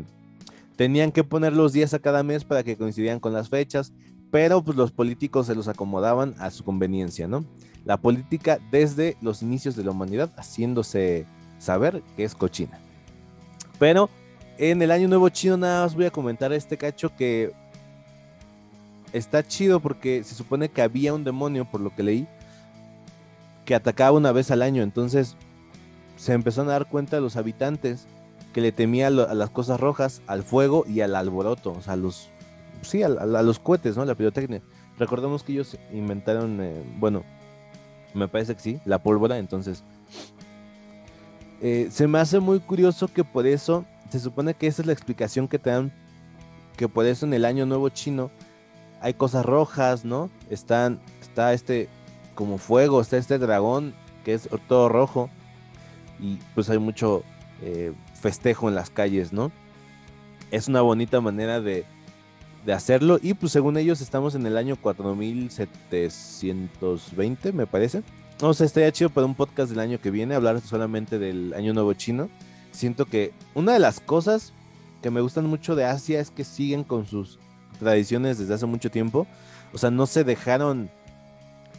tenían 0.78 1.12
que 1.12 1.24
poner 1.24 1.54
los 1.54 1.74
días 1.74 1.94
a 1.94 2.00
cada 2.00 2.24
mes 2.24 2.44
para 2.44 2.64
que 2.64 2.76
coincidieran 2.76 3.20
con 3.20 3.34
las 3.34 3.50
fechas, 3.50 3.94
pero 4.36 4.62
pues 4.62 4.76
los 4.76 4.92
políticos 4.92 5.48
se 5.48 5.56
los 5.56 5.70
acomodaban 5.70 6.36
a 6.40 6.52
su 6.52 6.66
conveniencia, 6.66 7.26
¿no? 7.26 7.46
la 7.86 7.96
política 7.96 8.60
desde 8.70 9.16
los 9.22 9.42
inicios 9.42 9.78
de 9.78 9.86
la 9.86 9.92
humanidad, 9.92 10.30
haciéndose 10.36 11.26
saber 11.58 12.04
que 12.18 12.26
es 12.26 12.36
cochina. 12.36 12.78
Pero 13.80 14.10
en 14.58 14.82
el 14.82 14.92
año 14.92 15.08
nuevo 15.08 15.30
chino 15.30 15.56
nada 15.56 15.84
más 15.84 15.96
voy 15.96 16.04
a 16.04 16.12
comentar 16.12 16.52
este 16.52 16.76
cacho 16.76 17.16
que 17.16 17.54
está 19.14 19.42
chido 19.48 19.80
porque 19.80 20.22
se 20.26 20.36
supone 20.36 20.68
que 20.68 20.82
había 20.82 21.14
un 21.14 21.24
demonio, 21.24 21.64
por 21.64 21.80
lo 21.80 21.96
que 21.96 22.04
leí, 22.04 22.28
que 23.64 23.74
atacaba 23.74 24.18
una 24.18 24.34
vez 24.34 24.52
al 24.52 24.64
año. 24.64 24.84
Entonces 24.84 25.38
se 26.18 26.34
empezaron 26.34 26.68
a 26.68 26.74
dar 26.74 26.90
cuenta 26.90 27.22
los 27.22 27.38
habitantes 27.38 28.06
que 28.52 28.60
le 28.60 28.74
temía 28.74 29.08
a, 29.08 29.12
las 29.12 29.50
cosas 29.50 29.80
rojas, 29.80 30.22
al 30.28 30.44
fuego 30.44 30.84
y 30.90 31.00
al 31.00 31.16
alboroto, 31.16 31.72
o 31.72 31.82
sea, 31.82 31.94
a 31.94 31.96
los, 31.96 32.30
sí, 32.88 33.04
a, 33.04 33.10
los 33.10 33.60
cohetes, 33.60 33.98
¿no? 33.98 34.06
La 34.06 34.16
pirotecnia. 34.16 34.62
Recordemos 34.98 35.44
que 35.44 35.54
ellos 35.54 35.78
inventaron, 35.92 36.60
eh, 36.62 36.84
bueno, 36.98 37.24
me 38.14 38.28
parece 38.28 38.56
que 38.56 38.62
sí, 38.62 38.80
la 38.86 39.02
pólvora, 39.02 39.38
entonces. 39.38 39.84
Eh, 41.62 41.88
se 41.92 42.08
me 42.08 42.20
hace 42.20 42.40
muy 42.40 42.60
curioso 42.60 43.08
que 43.08 43.24
por 43.24 43.48
eso, 43.48 43.86
se 44.10 44.20
supone 44.20 44.54
que 44.54 44.68
esa 44.68 44.82
es 44.82 44.86
la 44.86 44.94
explicación 44.94 45.48
que 45.48 45.60
te 45.60 45.70
dan, 45.70 45.92
que 46.78 46.88
por 46.88 47.06
eso 47.06 47.26
en 47.26 47.34
el 47.34 47.46
año 47.46 47.66
nuevo 47.66 47.90
chino 47.90 48.32
hay 49.02 49.14
cosas 49.14 49.46
rojas, 49.46 50.06
¿no? 50.06 50.30
Están, 50.50 51.00
está 51.22 51.54
este 51.54 51.90
como 52.34 52.58
fuego, 52.58 53.02
está 53.02 53.18
este 53.18 53.38
dragón 53.38 53.94
que 54.24 54.34
es 54.34 54.50
todo 54.68 54.90
rojo 54.90 55.30
y 56.20 56.38
pues 56.54 56.70
hay 56.70 56.80
mucho 56.80 57.24
eh, 57.62 57.94
festejo 58.20 58.68
en 58.68 58.76
las 58.76 58.90
calles, 58.90 59.32
¿no? 59.32 59.52
Es 60.52 60.68
una 60.68 60.82
bonita 60.82 61.22
manera 61.22 61.62
de, 61.62 61.86
de 62.66 62.74
hacerlo. 62.74 63.20
Y 63.22 63.36
pues 63.36 63.54
según 63.54 63.78
ellos 63.78 64.02
estamos 64.02 64.36
en 64.36 64.46
el 64.46 64.58
año 64.58 64.76
4720, 64.76 67.54
me 67.54 67.66
parece. 67.68 68.04
No 68.42 68.54
sé, 68.54 68.66
estaría 68.66 68.92
chido 68.92 69.10
para 69.10 69.26
un 69.26 69.36
podcast 69.36 69.70
del 69.70 69.80
año 69.80 70.02
que 70.02 70.12
viene 70.12 70.36
hablar 70.36 70.60
solamente 70.60 71.18
del 71.20 71.54
Año 71.54 71.74
Nuevo 71.74 71.94
Chino. 71.94 72.28
Siento 72.72 73.06
que 73.06 73.32
una 73.54 73.72
de 73.74 73.80
las 73.80 74.02
cosas 74.02 74.52
que 75.02 75.10
me 75.10 75.22
gustan 75.22 75.46
mucho 75.46 75.74
de 75.76 75.86
Asia 75.86 76.20
es 76.20 76.32
que 76.32 76.44
siguen 76.44 76.84
con 76.84 77.06
sus 77.06 77.40
tradiciones 77.80 78.38
desde 78.38 78.56
hace 78.56 78.66
mucho 78.66 78.92
tiempo. 78.92 79.26
O 79.72 79.78
sea, 79.78 79.90
no 79.92 80.06
se 80.06 80.26
dejaron 80.26 80.90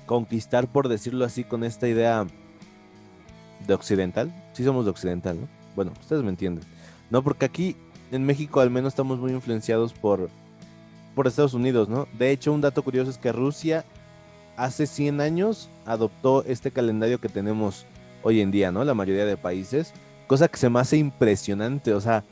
conquistar, 0.07 0.69
por 0.69 0.89
decirlo 0.89 1.27
así, 1.27 1.45
con 1.45 1.63
esta 1.65 1.89
idea 1.89 2.27
de 3.67 3.75
occidental. 3.75 4.33
Sí 4.55 4.65
somos 4.65 4.87
de 4.87 4.93
occidental, 4.93 5.39
¿no? 5.41 5.49
Bueno, 5.75 5.93
ustedes 6.01 6.23
me 6.23 6.31
entienden. 6.31 6.65
No, 7.11 7.23
porque 7.23 7.45
aquí 7.45 7.77
en 8.13 8.25
México 8.25 8.61
al 8.61 8.71
menos 8.71 8.95
estamos 8.95 9.19
muy 9.19 9.33
influenciados 9.33 9.93
por 9.93 10.31
por 11.17 11.27
Estados 11.27 11.55
Unidos, 11.55 11.89
¿no? 11.89 12.07
De 12.19 12.31
hecho, 12.31 12.53
un 12.53 12.61
dato 12.61 12.83
curioso 12.83 13.11
es 13.11 13.17
que 13.17 13.33
Rusia 13.33 13.87
hace 14.59 14.87
100 14.87 15.23
años 15.23 15.71
adoptó 15.87 16.45
este 16.45 16.71
calendario 16.71 17.19
que 17.19 17.31
tenemos 17.31 17.87
hoy 18.23 18.43
en 18.43 18.51
día, 18.51 18.71
¿no? 18.71 18.85
La 18.85 18.93
mayoría 18.93 19.25
de 19.25 19.39
países, 19.39 19.95
cosa 20.27 20.47
que 20.47 20.59
se 20.59 20.69
me 20.69 20.79
hace 20.79 20.99
impresionante, 20.99 21.95
o 21.95 22.03
sea, 22.03 22.23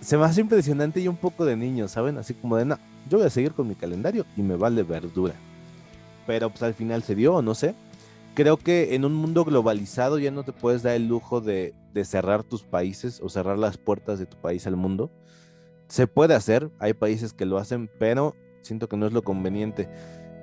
se 0.00 0.18
me 0.18 0.24
hace 0.24 0.40
impresionante 0.40 1.00
y 1.00 1.06
un 1.06 1.16
poco 1.16 1.44
de 1.44 1.56
niño, 1.56 1.86
¿saben? 1.86 2.18
Así 2.18 2.34
como 2.34 2.56
de, 2.56 2.64
no, 2.64 2.78
yo 3.08 3.18
voy 3.18 3.28
a 3.28 3.30
seguir 3.30 3.52
con 3.52 3.68
mi 3.68 3.76
calendario 3.76 4.26
y 4.36 4.42
me 4.42 4.56
vale 4.56 4.82
verdura. 4.82 5.34
Pero 6.26 6.50
pues 6.50 6.64
al 6.64 6.74
final 6.74 7.04
se 7.04 7.14
dio, 7.14 7.40
no 7.42 7.54
sé. 7.54 7.76
Creo 8.34 8.56
que 8.56 8.96
en 8.96 9.04
un 9.04 9.14
mundo 9.14 9.44
globalizado 9.44 10.18
ya 10.18 10.32
no 10.32 10.42
te 10.42 10.52
puedes 10.52 10.82
dar 10.82 10.96
el 10.96 11.06
lujo 11.06 11.40
de, 11.40 11.74
de 11.92 12.04
cerrar 12.04 12.42
tus 12.42 12.64
países 12.64 13.20
o 13.22 13.28
cerrar 13.28 13.56
las 13.56 13.76
puertas 13.76 14.18
de 14.18 14.26
tu 14.26 14.36
país 14.36 14.66
al 14.66 14.74
mundo 14.74 15.12
se 15.88 16.06
puede 16.06 16.34
hacer, 16.34 16.70
hay 16.78 16.94
países 16.94 17.32
que 17.32 17.46
lo 17.46 17.58
hacen, 17.58 17.90
pero 17.98 18.34
siento 18.62 18.88
que 18.88 18.96
no 18.96 19.06
es 19.06 19.12
lo 19.12 19.22
conveniente. 19.22 19.88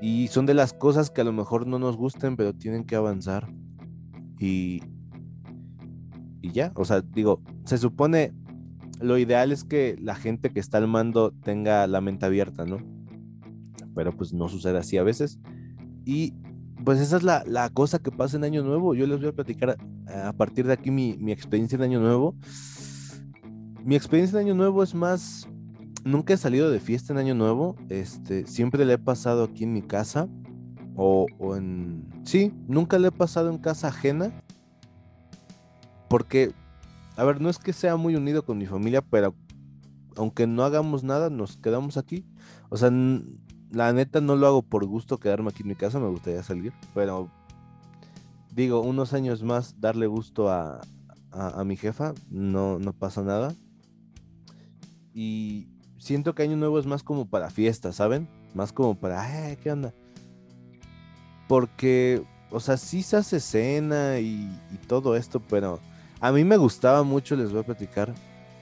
Y 0.01 0.27
son 0.27 0.45
de 0.45 0.53
las 0.53 0.73
cosas 0.73 1.11
que 1.11 1.21
a 1.21 1.23
lo 1.23 1.31
mejor 1.33 1.67
no 1.67 1.77
nos 1.79 1.97
gusten, 1.97 2.35
pero 2.35 2.53
tienen 2.53 2.85
que 2.85 2.95
avanzar. 2.95 3.51
Y, 4.39 4.81
y 6.41 6.51
ya, 6.51 6.71
o 6.75 6.85
sea, 6.85 7.01
digo, 7.01 7.41
se 7.65 7.77
supone, 7.77 8.33
lo 8.99 9.17
ideal 9.17 9.51
es 9.51 9.63
que 9.63 9.95
la 10.01 10.15
gente 10.15 10.51
que 10.51 10.59
está 10.59 10.79
al 10.79 10.87
mando 10.87 11.31
tenga 11.31 11.85
la 11.87 12.01
mente 12.01 12.25
abierta, 12.25 12.65
¿no? 12.65 12.77
Pero 13.93 14.11
pues 14.15 14.33
no 14.33 14.47
sucede 14.49 14.79
así 14.79 14.97
a 14.97 15.03
veces. 15.03 15.39
Y 16.05 16.33
pues 16.83 16.99
esa 16.99 17.17
es 17.17 17.23
la, 17.23 17.43
la, 17.45 17.69
cosa 17.69 17.99
que 17.99 18.11
pasa 18.11 18.37
en 18.37 18.43
Año 18.43 18.63
Nuevo. 18.63 18.95
Yo 18.95 19.05
les 19.05 19.19
voy 19.19 19.29
a 19.29 19.33
platicar 19.33 19.77
a 20.07 20.33
partir 20.33 20.65
de 20.65 20.73
aquí 20.73 20.89
mi, 20.89 21.15
mi 21.19 21.31
experiencia 21.31 21.75
en 21.75 21.83
Año 21.83 21.99
Nuevo. 21.99 22.35
Mi 23.83 23.95
experiencia 23.95 24.39
en 24.39 24.45
Año 24.45 24.55
Nuevo 24.55 24.83
es 24.83 24.93
más 24.93 25.47
nunca 26.03 26.33
he 26.33 26.37
salido 26.37 26.69
de 26.71 26.79
fiesta 26.79 27.13
en 27.13 27.19
Año 27.19 27.35
Nuevo. 27.35 27.75
Este, 27.89 28.45
siempre 28.47 28.85
le 28.85 28.93
he 28.93 28.97
pasado 28.97 29.43
aquí 29.43 29.63
en 29.63 29.73
mi 29.73 29.81
casa. 29.81 30.27
O, 30.95 31.25
o, 31.39 31.55
en. 31.55 32.09
Sí, 32.23 32.53
nunca 32.67 32.99
le 32.99 33.09
he 33.09 33.11
pasado 33.11 33.49
en 33.49 33.57
casa 33.57 33.87
ajena. 33.87 34.31
Porque, 36.09 36.51
a 37.15 37.23
ver, 37.23 37.39
no 37.41 37.49
es 37.49 37.57
que 37.57 37.73
sea 37.73 37.95
muy 37.95 38.15
unido 38.15 38.43
con 38.43 38.57
mi 38.57 38.65
familia, 38.65 39.01
pero 39.01 39.33
aunque 40.17 40.45
no 40.45 40.63
hagamos 40.63 41.03
nada, 41.03 41.29
nos 41.29 41.57
quedamos 41.57 41.97
aquí. 41.97 42.25
O 42.69 42.77
sea, 42.77 42.91
la 43.71 43.93
neta 43.93 44.19
no 44.19 44.35
lo 44.35 44.47
hago 44.47 44.61
por 44.61 44.85
gusto 44.85 45.17
quedarme 45.17 45.49
aquí 45.49 45.63
en 45.63 45.69
mi 45.69 45.75
casa, 45.75 45.99
me 45.99 46.09
gustaría 46.09 46.43
salir. 46.43 46.73
Pero 46.93 47.31
digo, 48.53 48.81
unos 48.81 49.13
años 49.13 49.43
más 49.43 49.79
darle 49.79 50.07
gusto 50.07 50.49
a, 50.49 50.81
a, 51.31 51.61
a 51.61 51.63
mi 51.63 51.77
jefa, 51.77 52.13
no, 52.29 52.77
no 52.77 52.91
pasa 52.91 53.21
nada. 53.23 53.55
Y, 55.13 55.67
siento 55.97 56.33
que 56.33 56.43
Año 56.43 56.57
Nuevo 56.57 56.79
es 56.79 56.85
más 56.85 57.03
como 57.03 57.27
para 57.27 57.49
fiesta, 57.49 57.93
¿saben? 57.93 58.27
Más 58.53 58.73
como 58.73 58.95
para, 58.95 59.55
¿qué 59.57 59.71
onda? 59.71 59.93
Porque, 61.47 62.23
o 62.49 62.59
sea, 62.59 62.77
sí 62.77 63.03
se 63.03 63.17
hace 63.17 63.39
cena 63.39 64.19
y, 64.19 64.49
y, 64.71 64.77
todo 64.87 65.15
esto, 65.15 65.39
pero 65.39 65.79
a 66.19 66.31
mí 66.31 66.43
me 66.43 66.57
gustaba 66.57 67.03
mucho, 67.03 67.35
les 67.35 67.51
voy 67.51 67.61
a 67.61 67.65
platicar 67.65 68.13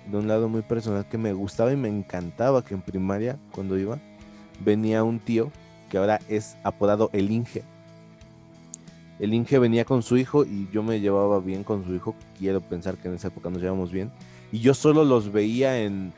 de 0.10 0.18
un 0.18 0.28
lado 0.28 0.50
muy 0.50 0.62
personal 0.62 1.08
que 1.08 1.18
me 1.18 1.34
gustaba 1.34 1.72
y 1.72 1.78
me 1.78 1.88
encantaba 1.88 2.64
que 2.64 2.74
en 2.74 2.82
primaria, 2.82 3.40
cuando 3.52 3.78
iba, 3.78 4.00
venía 4.64 5.04
un 5.04 5.20
tío 5.20 5.52
que 5.90 5.98
ahora 5.98 6.20
es 6.28 6.58
apodado 6.64 7.10
el 7.14 7.32
Inge. 7.32 7.64
El 9.20 9.34
Inge 9.34 9.60
venía 9.60 9.84
con 9.84 10.02
su 10.02 10.18
hijo 10.18 10.46
y 10.46 10.70
yo 10.72 10.82
me 10.82 11.00
llevaba 11.00 11.40
bien 11.40 11.64
con 11.64 11.86
su 11.86 11.94
hijo. 11.94 12.16
Quiero 12.38 12.62
pensar 12.62 12.96
que 12.98 13.10
en 13.10 13.16
esa 13.16 13.28
época 13.28 13.50
nos 13.50 13.62
llevamos 13.62 13.92
bien. 13.92 14.12
Y 14.52 14.60
yo 14.60 14.74
solo 14.74 15.04
los 15.04 15.32
veía 15.32 15.82
en, 15.82 16.14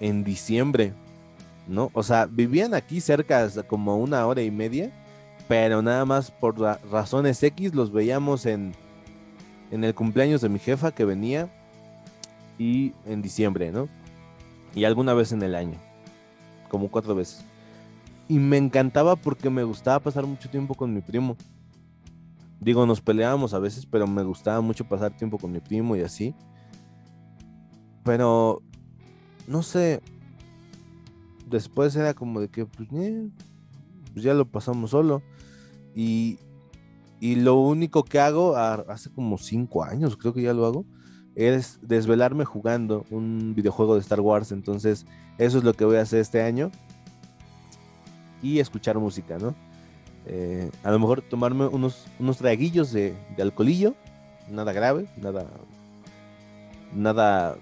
en 0.00 0.24
diciembre, 0.24 0.92
¿no? 1.66 1.90
O 1.92 2.02
sea, 2.02 2.26
vivían 2.26 2.74
aquí 2.74 3.00
cerca, 3.00 3.48
como 3.66 3.96
una 3.98 4.26
hora 4.26 4.42
y 4.42 4.50
media, 4.50 4.90
pero 5.48 5.82
nada 5.82 6.04
más 6.04 6.30
por 6.30 6.58
razones 6.58 7.42
X 7.42 7.74
los 7.74 7.92
veíamos 7.92 8.46
en, 8.46 8.74
en 9.70 9.84
el 9.84 9.94
cumpleaños 9.94 10.40
de 10.40 10.48
mi 10.48 10.58
jefa 10.58 10.92
que 10.92 11.04
venía 11.04 11.48
y 12.58 12.92
en 13.06 13.22
diciembre, 13.22 13.70
¿no? 13.70 13.88
Y 14.74 14.84
alguna 14.84 15.14
vez 15.14 15.32
en 15.32 15.42
el 15.42 15.54
año, 15.54 15.78
como 16.68 16.90
cuatro 16.90 17.14
veces. 17.14 17.44
Y 18.28 18.38
me 18.38 18.58
encantaba 18.58 19.16
porque 19.16 19.48
me 19.48 19.64
gustaba 19.64 20.00
pasar 20.00 20.26
mucho 20.26 20.50
tiempo 20.50 20.74
con 20.74 20.92
mi 20.92 21.00
primo. 21.00 21.36
Digo, 22.60 22.84
nos 22.84 23.00
peleábamos 23.00 23.54
a 23.54 23.58
veces, 23.58 23.86
pero 23.86 24.06
me 24.06 24.22
gustaba 24.22 24.60
mucho 24.60 24.84
pasar 24.84 25.16
tiempo 25.16 25.38
con 25.38 25.52
mi 25.52 25.60
primo 25.60 25.96
y 25.96 26.02
así. 26.02 26.34
Pero 28.04 28.62
no 29.48 29.62
sé, 29.62 30.02
después 31.48 31.96
era 31.96 32.14
como 32.14 32.40
de 32.40 32.48
que, 32.48 32.66
pues, 32.66 32.88
eh, 32.92 33.28
pues 34.12 34.22
ya 34.22 34.34
lo 34.34 34.46
pasamos 34.46 34.90
solo. 34.90 35.22
Y, 35.94 36.38
y, 37.18 37.36
lo 37.36 37.56
único 37.56 38.04
que 38.04 38.20
hago, 38.20 38.56
hace 38.56 39.10
como 39.10 39.38
cinco 39.38 39.82
años 39.82 40.16
creo 40.16 40.34
que 40.34 40.42
ya 40.42 40.52
lo 40.52 40.66
hago, 40.66 40.84
es 41.34 41.80
desvelarme 41.82 42.44
jugando 42.44 43.06
un 43.10 43.54
videojuego 43.56 43.94
de 43.94 44.00
Star 44.00 44.20
Wars. 44.20 44.52
Entonces, 44.52 45.06
eso 45.38 45.58
es 45.58 45.64
lo 45.64 45.72
que 45.72 45.84
voy 45.84 45.96
a 45.96 46.02
hacer 46.02 46.20
este 46.20 46.42
año. 46.42 46.70
Y 48.42 48.60
escuchar 48.60 48.98
música, 48.98 49.38
¿no? 49.38 49.54
Eh, 50.26 50.70
a 50.84 50.90
lo 50.92 50.98
mejor 50.98 51.22
tomarme 51.22 51.66
unos, 51.66 52.06
unos 52.20 52.36
traguillos 52.36 52.92
de, 52.92 53.16
de 53.36 53.42
alcoholillo, 53.42 53.94
nada 54.50 54.72
grave, 54.72 55.06
nada, 55.16 55.46
nada 56.94 57.56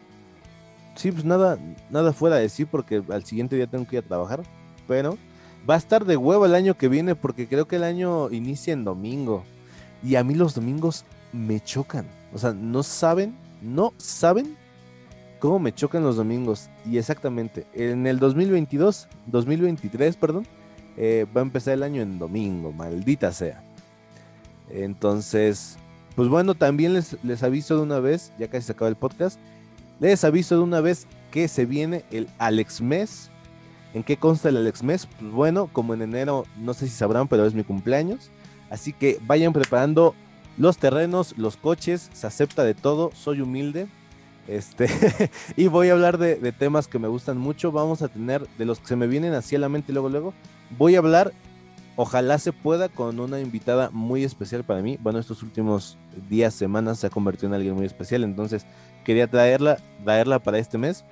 sí, 0.97 1.13
pues 1.13 1.25
nada, 1.25 1.59
nada 1.91 2.13
fuera 2.13 2.37
de 2.37 2.49
sí 2.49 2.65
porque 2.65 3.03
al 3.09 3.25
siguiente 3.25 3.57
día 3.57 3.67
tengo 3.67 3.87
que 3.87 3.97
ir 3.97 4.05
a 4.05 4.09
trabajar. 4.09 4.43
Pero 4.89 5.17
va 5.69 5.75
a 5.75 5.79
estar 5.79 6.05
de 6.05 6.17
huevo 6.17 6.47
el 6.47 6.55
año 6.55 6.77
que 6.77 6.89
viene 6.89 7.15
porque 7.15 7.47
creo 7.47 7.67
que 7.67 7.77
el 7.77 7.85
año 7.85 8.31
inicia 8.31 8.73
en 8.73 8.85
domingo. 8.85 9.45
Y 10.03 10.17
a 10.17 10.25
mí 10.25 10.35
los 10.35 10.55
domingos 10.55 11.05
me 11.33 11.61
chocan. 11.61 12.07
O 12.33 12.39
sea, 12.39 12.53
no 12.53 12.83
saben, 12.83 13.37
no 13.63 13.93
saben 13.99 14.57
cómo 15.39 15.59
me 15.59 15.75
chocan 15.75 16.03
los 16.03 16.17
domingos. 16.17 16.69
Y 16.85 16.99
exactamente, 16.99 17.67
en 17.75 18.07
el 18.07 18.19
2022, 18.19 19.09
2023, 19.27 20.17
perdón, 20.17 20.47
eh, 20.97 21.27
va 21.37 21.41
a 21.41 21.45
empezar 21.45 21.75
el 21.75 21.83
año 21.83 22.03
en 22.03 22.19
domingo, 22.19 22.73
maldita 22.73 23.33
sea. 23.33 23.63
Entonces, 24.71 25.77
pues 26.15 26.29
bueno, 26.29 26.55
también 26.55 26.95
les, 26.95 27.23
les 27.23 27.43
aviso 27.43 27.77
de 27.77 27.83
una 27.83 28.01
vez, 28.01 28.33
ya 28.39 28.49
casi 28.49 28.67
se 28.67 28.73
acaba 28.73 28.89
el 28.89 28.97
podcast 28.97 29.39
les 30.01 30.25
aviso 30.25 30.57
de 30.57 30.63
una 30.63 30.81
vez 30.81 31.07
que 31.31 31.49
se 31.49 31.67
viene 31.67 32.05
el 32.11 32.29
Alex 32.39 32.81
Mes. 32.81 33.31
¿En 33.95 34.03
qué 34.03 34.17
consta 34.17 34.49
el 34.49 34.57
Alex 34.59 34.83
Mes? 34.83 35.07
Pues 35.07 35.33
bueno, 35.33 35.71
como 35.73 35.95
en 35.95 36.03
enero, 36.03 36.45
no 36.59 36.75
sé 36.75 36.87
si 36.87 36.93
sabrán, 36.93 37.29
pero 37.29 37.47
es 37.47 37.55
mi 37.55 37.65
cumpleaños. 37.65 38.31
Así 38.71 38.93
que 38.93 39.19
vayan 39.27 39.53
preparando 39.53 40.15
los 40.59 40.79
terrenos, 40.79 41.37
los 41.37 41.57
coches, 41.57 42.11
se 42.13 42.27
acepta 42.27 42.65
de 42.65 42.75
todo, 42.75 43.11
soy 43.15 43.41
humilde. 43.41 43.89
Este, 44.49 44.89
y 45.57 45.67
voy 45.67 45.89
a 45.89 45.93
hablar 45.93 46.19
de, 46.19 46.37
de, 46.37 46.53
temas 46.53 46.89
que 46.89 46.99
me 46.99 47.09
gustan 47.09 47.39
mucho. 47.39 47.73
Vamos 47.73 48.03
a 48.03 48.09
tener, 48.09 48.47
de 48.59 48.65
los 48.65 48.79
que 48.79 48.87
se 48.87 48.97
me 48.97 49.07
vienen 49.07 49.35
así 49.35 49.57
a 49.57 49.59
la 49.59 49.69
mente 49.69 49.93
luego, 49.93 50.09
luego, 50.09 50.35
voy 50.79 50.95
a 50.95 50.99
hablar, 50.99 51.33
ojalá 51.97 52.39
se 52.39 52.53
pueda, 52.53 52.89
con 52.89 53.19
una 53.19 53.41
invitada 53.41 53.91
muy 53.91 54.25
especial 54.25 54.65
para 54.65 54.83
mí. 54.83 54.99
Bueno, 55.01 55.19
estos 55.19 55.43
últimos 55.43 55.99
días, 56.29 56.55
semanas 56.55 56.99
se 57.01 57.09
ha 57.09 57.11
convertido 57.11 57.49
en 57.49 57.55
alguien 57.55 57.75
muy 57.75 57.87
especial, 57.87 58.25
entonces 58.25 58.67
quería 59.07 59.29
traerla, 59.29 59.79
traerla 60.03 60.41
para 60.41 60.59
este 60.59 60.79
mes. 60.79 61.05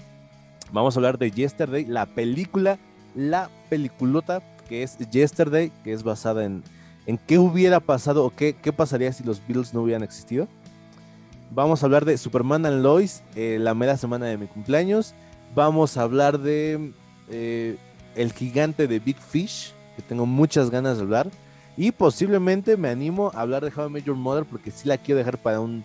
Vamos 0.72 0.96
a 0.96 0.98
hablar 0.98 1.16
de 1.16 1.30
Yesterday, 1.30 1.84
la 1.84 2.06
película, 2.06 2.76
la 3.14 3.48
peliculota 3.70 4.42
que 4.68 4.82
es 4.82 4.98
Yesterday, 4.98 5.70
que 5.84 5.92
es 5.92 6.02
basada 6.02 6.44
en, 6.44 6.64
en 7.06 7.18
qué 7.18 7.38
hubiera 7.38 7.78
pasado 7.78 8.24
o 8.24 8.30
qué, 8.30 8.56
qué 8.60 8.72
pasaría 8.72 9.12
si 9.12 9.22
los 9.22 9.40
Beatles 9.46 9.72
no 9.72 9.82
hubieran 9.82 10.02
existido. 10.02 10.48
Vamos 11.52 11.82
a 11.82 11.86
hablar 11.86 12.04
de 12.04 12.18
Superman 12.18 12.66
and 12.66 12.82
Lois, 12.82 13.22
eh, 13.36 13.58
la 13.60 13.74
mera 13.74 13.96
semana 13.96 14.26
de 14.26 14.38
mi 14.38 14.48
cumpleaños. 14.48 15.14
Vamos 15.54 15.96
a 15.96 16.02
hablar 16.02 16.40
de 16.40 16.92
eh, 17.30 17.76
El 18.16 18.32
gigante 18.32 18.88
de 18.88 18.98
Big 18.98 19.18
Fish, 19.18 19.72
que 19.94 20.02
tengo 20.02 20.26
muchas 20.26 20.68
ganas 20.68 20.96
de 20.96 21.04
hablar. 21.04 21.30
Y 21.76 21.92
posiblemente 21.92 22.76
me 22.76 22.88
animo 22.88 23.30
a 23.34 23.42
hablar 23.42 23.64
de 23.64 23.72
How 23.72 23.86
I 23.86 23.90
Met 23.90 24.06
Mother, 24.08 24.44
porque 24.44 24.72
sí 24.72 24.88
la 24.88 24.98
quiero 24.98 25.18
dejar 25.18 25.38
para 25.38 25.60
un 25.60 25.84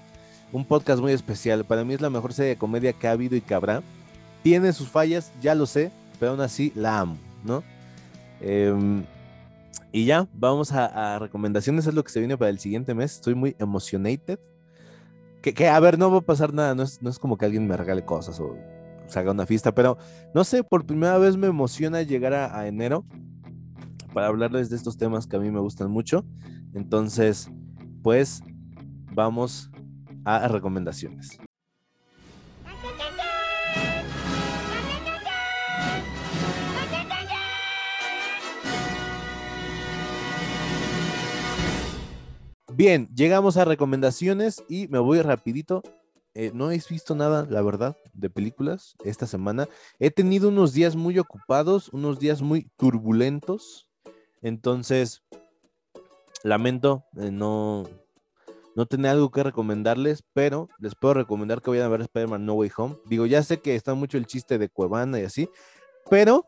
un 0.51 0.65
podcast 0.65 1.01
muy 1.01 1.11
especial. 1.11 1.65
Para 1.65 1.83
mí 1.83 1.93
es 1.93 2.01
la 2.01 2.09
mejor 2.09 2.33
serie 2.33 2.51
de 2.51 2.57
comedia 2.57 2.93
que 2.93 3.07
ha 3.07 3.11
habido 3.11 3.35
y 3.35 3.41
que 3.41 3.53
habrá. 3.53 3.83
Tiene 4.43 4.73
sus 4.73 4.87
fallas, 4.87 5.31
ya 5.41 5.55
lo 5.55 5.65
sé, 5.65 5.91
pero 6.19 6.31
aún 6.31 6.41
así 6.41 6.71
la 6.75 6.99
amo, 6.99 7.17
¿no? 7.43 7.63
Em, 8.41 9.03
y 9.91 10.05
ya, 10.05 10.27
vamos 10.33 10.71
a, 10.71 11.19
recomendaciones, 11.19 11.87
es 11.87 11.93
lo 11.93 12.03
que 12.03 12.11
se 12.11 12.19
viene 12.19 12.37
para 12.37 12.49
el 12.49 12.59
siguiente 12.59 12.93
mes. 12.93 13.15
Estoy 13.15 13.35
muy 13.35 13.55
emocionated. 13.59 14.39
Que, 15.41 15.53
que 15.53 15.67
a 15.67 15.79
ver, 15.79 15.97
no 15.97 16.11
va 16.11 16.17
a 16.17 16.21
pasar 16.21 16.53
nada, 16.53 16.75
no 16.75 16.83
es, 16.83 17.01
no 17.01 17.09
es 17.09 17.17
como 17.17 17.37
que 17.37 17.45
alguien 17.45 17.65
me 17.67 17.77
regale 17.77 18.03
cosas 18.03 18.39
o 18.39 18.57
se 19.07 19.19
haga 19.19 19.31
una 19.31 19.45
fiesta, 19.45 19.73
pero 19.73 19.97
no 20.35 20.43
sé, 20.43 20.63
por 20.63 20.85
primera 20.85 21.17
vez 21.17 21.37
me 21.37 21.47
emociona 21.47 22.01
llegar 22.01 22.33
a, 22.33 22.59
a 22.59 22.67
enero 22.67 23.05
para 24.13 24.27
hablarles 24.27 24.69
de 24.69 24.75
estos 24.75 24.97
temas 24.97 25.27
que 25.27 25.37
a 25.37 25.39
mí 25.39 25.49
me 25.49 25.59
gustan 25.59 25.89
mucho. 25.89 26.25
Entonces, 26.73 27.49
pues 28.03 28.43
vamos 29.13 29.68
a 30.37 30.47
recomendaciones. 30.47 31.39
Bien, 42.79 43.09
llegamos 43.13 43.57
a 43.57 43.65
recomendaciones 43.65 44.63
y 44.69 44.87
me 44.87 44.99
voy 44.99 45.21
rapidito. 45.21 45.83
Eh, 46.33 46.51
no 46.53 46.71
he 46.71 46.81
visto 46.89 47.13
nada, 47.13 47.45
la 47.49 47.61
verdad, 47.61 47.97
de 48.13 48.29
películas 48.29 48.95
esta 49.03 49.27
semana. 49.27 49.67
He 49.99 50.11
tenido 50.11 50.47
unos 50.47 50.71
días 50.71 50.95
muy 50.95 51.19
ocupados, 51.19 51.89
unos 51.89 52.19
días 52.19 52.41
muy 52.41 52.69
turbulentos. 52.77 53.89
Entonces, 54.41 55.23
lamento 56.43 57.03
eh, 57.17 57.31
no, 57.31 57.83
no 58.75 58.85
tenía 58.85 59.11
algo 59.11 59.31
que 59.31 59.43
recomendarles, 59.43 60.23
pero 60.33 60.69
les 60.79 60.95
puedo 60.95 61.15
recomendar 61.15 61.61
que 61.61 61.69
vayan 61.69 61.85
a 61.85 61.89
ver 61.89 62.01
Spider-Man 62.01 62.45
No 62.45 62.53
Way 62.53 62.71
Home. 62.77 62.97
Digo, 63.05 63.25
ya 63.25 63.43
sé 63.43 63.59
que 63.59 63.75
está 63.75 63.93
mucho 63.93 64.17
el 64.17 64.25
chiste 64.25 64.57
de 64.57 64.69
Cuevana 64.69 65.19
y 65.19 65.23
así, 65.23 65.49
pero. 66.09 66.45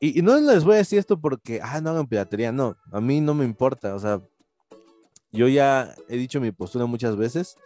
Y, 0.00 0.20
no 0.22 0.36
les 0.36 0.64
voy 0.64 0.74
a 0.74 0.78
decir 0.78 0.98
esto 0.98 1.20
porque, 1.20 1.60
ah, 1.62 1.80
no 1.80 1.90
hagan 1.90 2.08
piratería, 2.08 2.50
no, 2.50 2.76
a 2.90 3.00
mí 3.00 3.20
no 3.20 3.34
me 3.34 3.44
importa, 3.44 3.94
o 3.94 4.00
sea, 4.00 4.20
yo 5.30 5.46
ya 5.46 5.94
he 6.08 6.16
dicho 6.16 6.40
mi 6.40 6.50
postura 6.50 6.86
muchas 6.86 7.14
veces, 7.16 7.56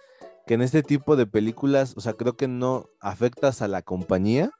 que 0.46 0.52
en 0.52 0.60
este 0.60 0.82
tipo 0.82 1.16
de 1.16 1.24
películas, 1.24 1.94
o 1.96 2.02
sea, 2.02 2.12
creo 2.12 2.36
que 2.36 2.46
no 2.46 2.90
afectas 3.00 3.62
a 3.62 3.68
la 3.68 3.80
compañía, 3.80 4.50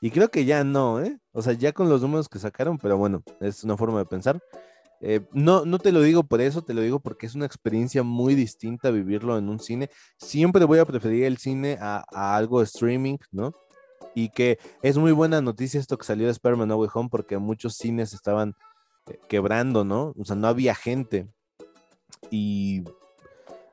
y 0.00 0.10
creo 0.10 0.30
que 0.30 0.46
ya 0.46 0.64
no, 0.64 1.00
¿eh? 1.00 1.18
O 1.32 1.42
sea, 1.42 1.52
ya 1.52 1.72
con 1.72 1.90
los 1.90 2.00
números 2.00 2.28
que 2.28 2.38
sacaron, 2.38 2.78
pero 2.78 2.96
bueno, 2.96 3.22
es 3.40 3.64
una 3.64 3.76
forma 3.76 3.98
de 3.98 4.06
pensar. 4.06 4.40
Eh, 5.02 5.20
no, 5.32 5.64
no 5.64 5.78
te 5.78 5.92
lo 5.92 6.02
digo 6.02 6.24
por 6.24 6.42
eso, 6.42 6.62
te 6.62 6.74
lo 6.74 6.82
digo 6.82 7.00
porque 7.00 7.24
es 7.26 7.34
una 7.34 7.46
experiencia 7.46 8.02
muy 8.02 8.34
distinta 8.34 8.90
vivirlo 8.90 9.38
en 9.38 9.48
un 9.48 9.58
cine. 9.58 9.90
Siempre 10.18 10.64
voy 10.64 10.78
a 10.78 10.84
preferir 10.84 11.24
el 11.24 11.38
cine 11.38 11.78
a, 11.80 12.04
algo 12.36 12.62
streaming, 12.62 13.16
¿no? 13.32 13.52
Y 14.14 14.30
que 14.30 14.58
es 14.82 14.98
muy 14.98 15.12
buena 15.12 15.40
noticia 15.40 15.80
esto 15.80 15.96
que 15.96 16.04
salió 16.04 16.26
de 16.26 16.32
Spider-Man 16.32 16.68
No 16.68 16.76
Way 16.76 16.90
Home 16.94 17.08
porque 17.10 17.38
muchos 17.38 17.76
cines 17.76 18.12
estaban 18.12 18.54
eh, 19.08 19.18
quebrando, 19.28 19.84
¿no? 19.84 20.12
O 20.18 20.24
sea, 20.24 20.36
no 20.36 20.48
había 20.48 20.74
gente. 20.74 21.28
Y 22.30 22.84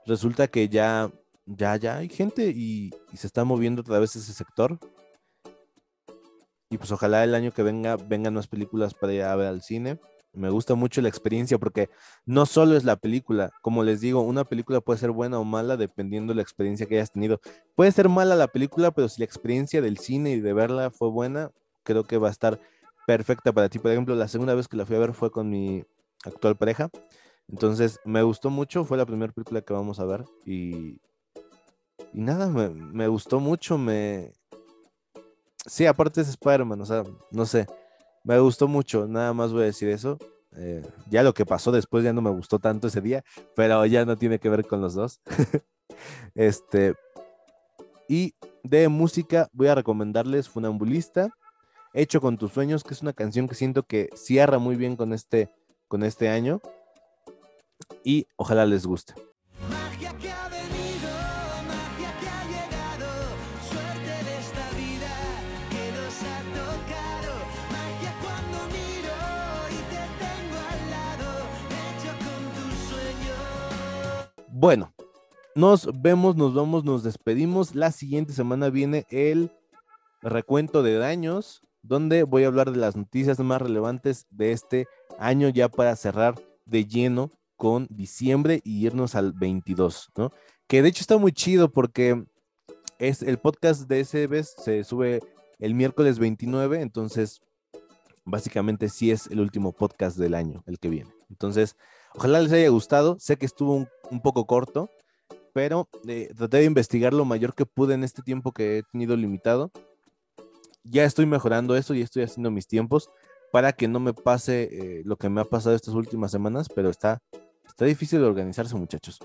resulta 0.06 0.48
que 0.48 0.70
ya, 0.70 1.12
ya, 1.46 1.76
ya 1.76 1.98
hay 1.98 2.10
gente 2.10 2.54
y, 2.56 2.92
y 3.12 3.18
se 3.18 3.28
está 3.28 3.44
moviendo 3.44 3.82
otra 3.82 4.00
vez 4.00 4.16
ese 4.16 4.34
sector. 4.34 4.80
Y 6.70 6.78
pues 6.78 6.92
ojalá 6.92 7.24
el 7.24 7.36
año 7.36 7.52
que 7.52 7.63
venga 7.63 7.96
vengan 7.98 8.34
más 8.34 8.48
películas 8.48 8.94
para 8.94 9.13
ir 9.13 9.24
a 9.24 9.36
ver 9.36 9.48
al 9.48 9.62
cine. 9.62 10.00
Me 10.38 10.50
gusta 10.50 10.76
mucho 10.76 11.02
la 11.02 11.10
experiencia 11.10 11.58
porque 11.58 11.89
no 12.26 12.45
solo 12.45 12.78
es 12.78 12.84
la 12.84 12.95
película, 12.95 13.52
como 13.62 13.84
les 13.84 14.02
digo, 14.02 14.21
una 14.21 14.45
película 14.45 14.82
puede 14.82 15.00
ser 15.00 15.12
buena 15.12 15.39
o 15.39 15.43
mala 15.43 15.78
dependiendo 15.78 16.32
de 16.32 16.36
la 16.36 16.41
experiencia 16.43 16.86
que 16.86 16.95
hayas 16.95 17.12
tenido. 17.12 17.41
Puede 17.76 17.91
ser 17.91 18.08
mala 18.08 18.36
la 18.36 18.47
película, 18.47 18.91
pero 18.91 19.10
si 19.10 19.21
la 19.21 19.26
experiencia 19.26 19.82
del 19.82 19.97
cine 19.97 20.32
y 20.32 20.39
de 20.39 20.54
verla 20.54 20.91
fue 20.91 21.10
buena, 21.10 21.52
creo 21.84 22.04
que 22.04 22.17
va 22.17 22.28
a 22.28 22.32
estar 22.32 22.60
perfecta 23.08 23.52
para 23.52 23.69
ti. 23.69 23.80
Por 23.80 23.91
ejemplo, 23.91 24.15
la 24.15 24.28
segunda 24.28 24.54
vez 24.54 24.67
que 24.67 24.78
la 24.78 24.86
fui 24.86 24.95
a 24.95 25.00
ver 25.00 25.13
fue 25.13 25.32
con 25.32 25.50
mi 25.50 25.84
actual 26.23 26.56
pareja. 26.56 26.89
Entonces, 27.47 28.00
me 28.06 28.21
gustó 28.21 28.50
mucho, 28.50 28.84
fue 28.84 28.97
la 28.97 29.06
primera 29.06 29.34
película 29.34 29.62
que 29.62 29.73
vamos 29.73 30.00
a 30.00 30.06
ver 30.06 30.26
y, 30.45 31.00
y 32.13 32.21
nada, 32.21 32.47
me, 32.47 32.69
me 32.69 33.08
gustó 33.08 33.39
mucho, 33.39 33.78
me... 33.78 34.34
Sí, 35.65 35.86
aparte 35.86 36.21
es 36.21 36.30
Spider-Man, 36.30 36.80
o 36.82 36.86
sea, 36.86 37.04
no 37.32 37.45
sé, 37.45 37.67
me 38.28 38.38
gustó 38.40 38.68
mucho, 38.68 39.08
nada 39.08 39.34
más 39.34 39.54
voy 39.54 39.62
a 39.62 39.68
decir 39.68 39.88
eso. 39.88 40.18
Eh, 40.58 40.84
ya 41.10 41.24
lo 41.24 41.34
que 41.34 41.46
pasó 41.46 41.72
después 41.72 42.04
ya 42.04 42.12
no 42.12 42.22
me 42.22 42.30
gustó 42.30 42.60
tanto 42.60 42.88
ese 42.88 43.00
día, 43.00 43.24
pero 43.56 43.86
ya 43.86 44.04
no 44.04 44.18
tiene 44.18 44.38
que 44.38 44.50
ver 44.50 44.68
con 44.68 44.82
los 44.82 44.96
dos. 44.96 45.22
este, 46.36 46.94
y 48.10 48.36
de 48.63 48.90
música 48.90 49.48
voy 49.54 49.68
a 49.68 49.76
recomendarles 49.76 50.50
Funambulista, 50.50 51.30
Hecho 51.94 52.20
con 52.20 52.38
tus 52.38 52.52
sueños, 52.52 52.84
que 52.84 52.94
es 52.94 53.02
una 53.02 53.13
canción 53.13 53.48
que 53.48 53.56
siento 53.56 53.84
que 53.84 54.10
cierra 54.13 54.60
muy 54.60 54.76
bien 54.76 54.98
con 54.98 55.13
este, 55.13 55.50
con 55.88 56.04
este 56.04 56.28
año. 56.28 56.62
Y 58.04 58.28
ojalá 58.36 58.66
les 58.66 58.86
guste. 58.86 59.13
Magia 59.70 60.13
que 60.18 60.30
Bueno, 74.60 74.91
nos 75.54 75.88
vemos, 76.02 76.36
nos 76.36 76.56
vamos, 76.56 76.84
nos 76.84 77.04
despedimos. 77.04 77.76
La 77.76 77.91
siguiente 77.91 78.34
semana 78.34 78.72
viene 78.72 79.06
el 79.12 79.52
recuento 80.24 80.82
de 80.82 80.98
daños, 80.98 81.62
donde 81.84 82.24
voy 82.24 82.43
a 82.43 82.48
hablar 82.48 82.72
de 82.72 82.80
las 82.80 82.96
noticias 82.96 83.38
más 83.38 83.62
relevantes 83.62 84.26
de 84.32 84.54
este 84.54 84.88
año 85.20 85.50
ya 85.50 85.70
para 85.70 85.96
cerrar 85.96 86.41
de 86.65 86.88
lleno 86.88 87.32
con 87.56 87.86
diciembre 87.91 88.62
y 88.63 88.84
irnos 88.84 89.13
al 89.13 89.32
22, 89.32 90.10
¿no? 90.17 90.32
Que 90.65 90.82
de 90.82 90.89
hecho 90.89 91.02
está 91.02 91.20
muy 91.20 91.34
chido 91.34 91.72
porque 91.72 92.26
es 92.98 93.22
el 93.22 93.38
podcast 93.38 93.88
de 93.88 94.00
ese 94.00 94.26
vez 94.26 94.56
se 94.58 94.84
sube 94.84 95.20
el 95.60 95.76
miércoles 95.76 96.17
29, 96.17 96.82
entonces 96.82 97.41
básicamente 98.26 98.89
sí 98.89 99.12
es 99.12 99.28
el 99.28 99.39
último 99.39 99.72
podcast 99.72 100.17
del 100.17 100.34
año, 100.34 100.63
el 100.65 100.80
que 100.80 100.89
viene. 100.89 101.13
Entonces, 101.30 101.76
ojalá 102.17 102.41
les 102.41 102.51
haya 102.51 102.69
gustado. 102.69 103.17
Sé 103.19 103.38
que 103.38 103.45
estuvo 103.45 103.88
un, 104.10 104.21
poco 104.21 104.45
corto, 104.45 104.89
pero 105.53 105.88
eh, 106.08 106.30
traté 106.36 106.58
de 106.58 106.65
investigar 106.65 107.13
lo 107.13 107.25
mayor 107.25 107.53
que 107.53 107.65
pude 107.65 107.93
en 107.93 108.03
este 108.03 108.21
tiempo 108.21 108.51
que 108.51 108.80
he 108.80 108.84
tenido 108.84 109.15
limitado. 109.15 109.71
Ya 110.84 111.03
estoy 111.03 111.25
mejorando 111.25 111.75
eso 111.75 111.93
y 111.93 112.01
estoy 112.01 112.23
haciendo 112.23 112.51
mis 112.51 112.67
tiempos 112.67 113.10
para 113.51 113.73
que 113.73 113.88
no 113.88 113.99
me 113.99 114.13
pase 114.13 114.69
eh, 114.71 115.01
lo 115.06 115.17
que 115.17 115.30
me 115.30 115.41
ha 115.41 115.45
pasado 115.45 115.75
estas 115.75 115.93
últimas 115.93 116.32
semanas, 116.32 116.67
pero 116.73 116.89
está, 116.89 117.19
está 117.65 117.86
difícil 117.86 118.19
de 118.19 118.25
organizarse, 118.25 118.75
muchachos, 118.75 119.19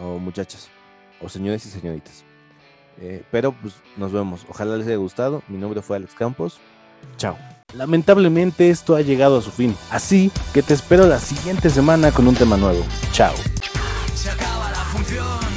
o 0.00 0.18
muchachas, 0.18 0.68
o 1.20 1.28
señores 1.28 1.64
y 1.66 1.70
señoritas. 1.70 2.24
Eh, 3.00 3.22
pero 3.30 3.52
pues 3.52 3.74
nos 3.96 4.12
vemos. 4.12 4.44
Ojalá 4.48 4.76
les 4.76 4.86
haya 4.86 4.96
gustado. 4.96 5.42
Mi 5.48 5.56
nombre 5.56 5.82
fue 5.82 5.96
Alex 5.96 6.14
Campos. 6.14 6.58
Chao. 7.16 7.36
Lamentablemente 7.74 8.70
esto 8.70 8.96
ha 8.96 9.02
llegado 9.02 9.38
a 9.38 9.42
su 9.42 9.50
fin, 9.50 9.76
así 9.90 10.30
que 10.54 10.62
te 10.62 10.74
espero 10.74 11.06
la 11.06 11.18
siguiente 11.18 11.68
semana 11.70 12.12
con 12.12 12.26
un 12.26 12.34
tema 12.34 12.56
nuevo. 12.56 12.84
Chao. 13.12 13.34
Se 14.14 14.30
acaba 14.30 14.70
la 14.70 14.84
función. 14.84 15.47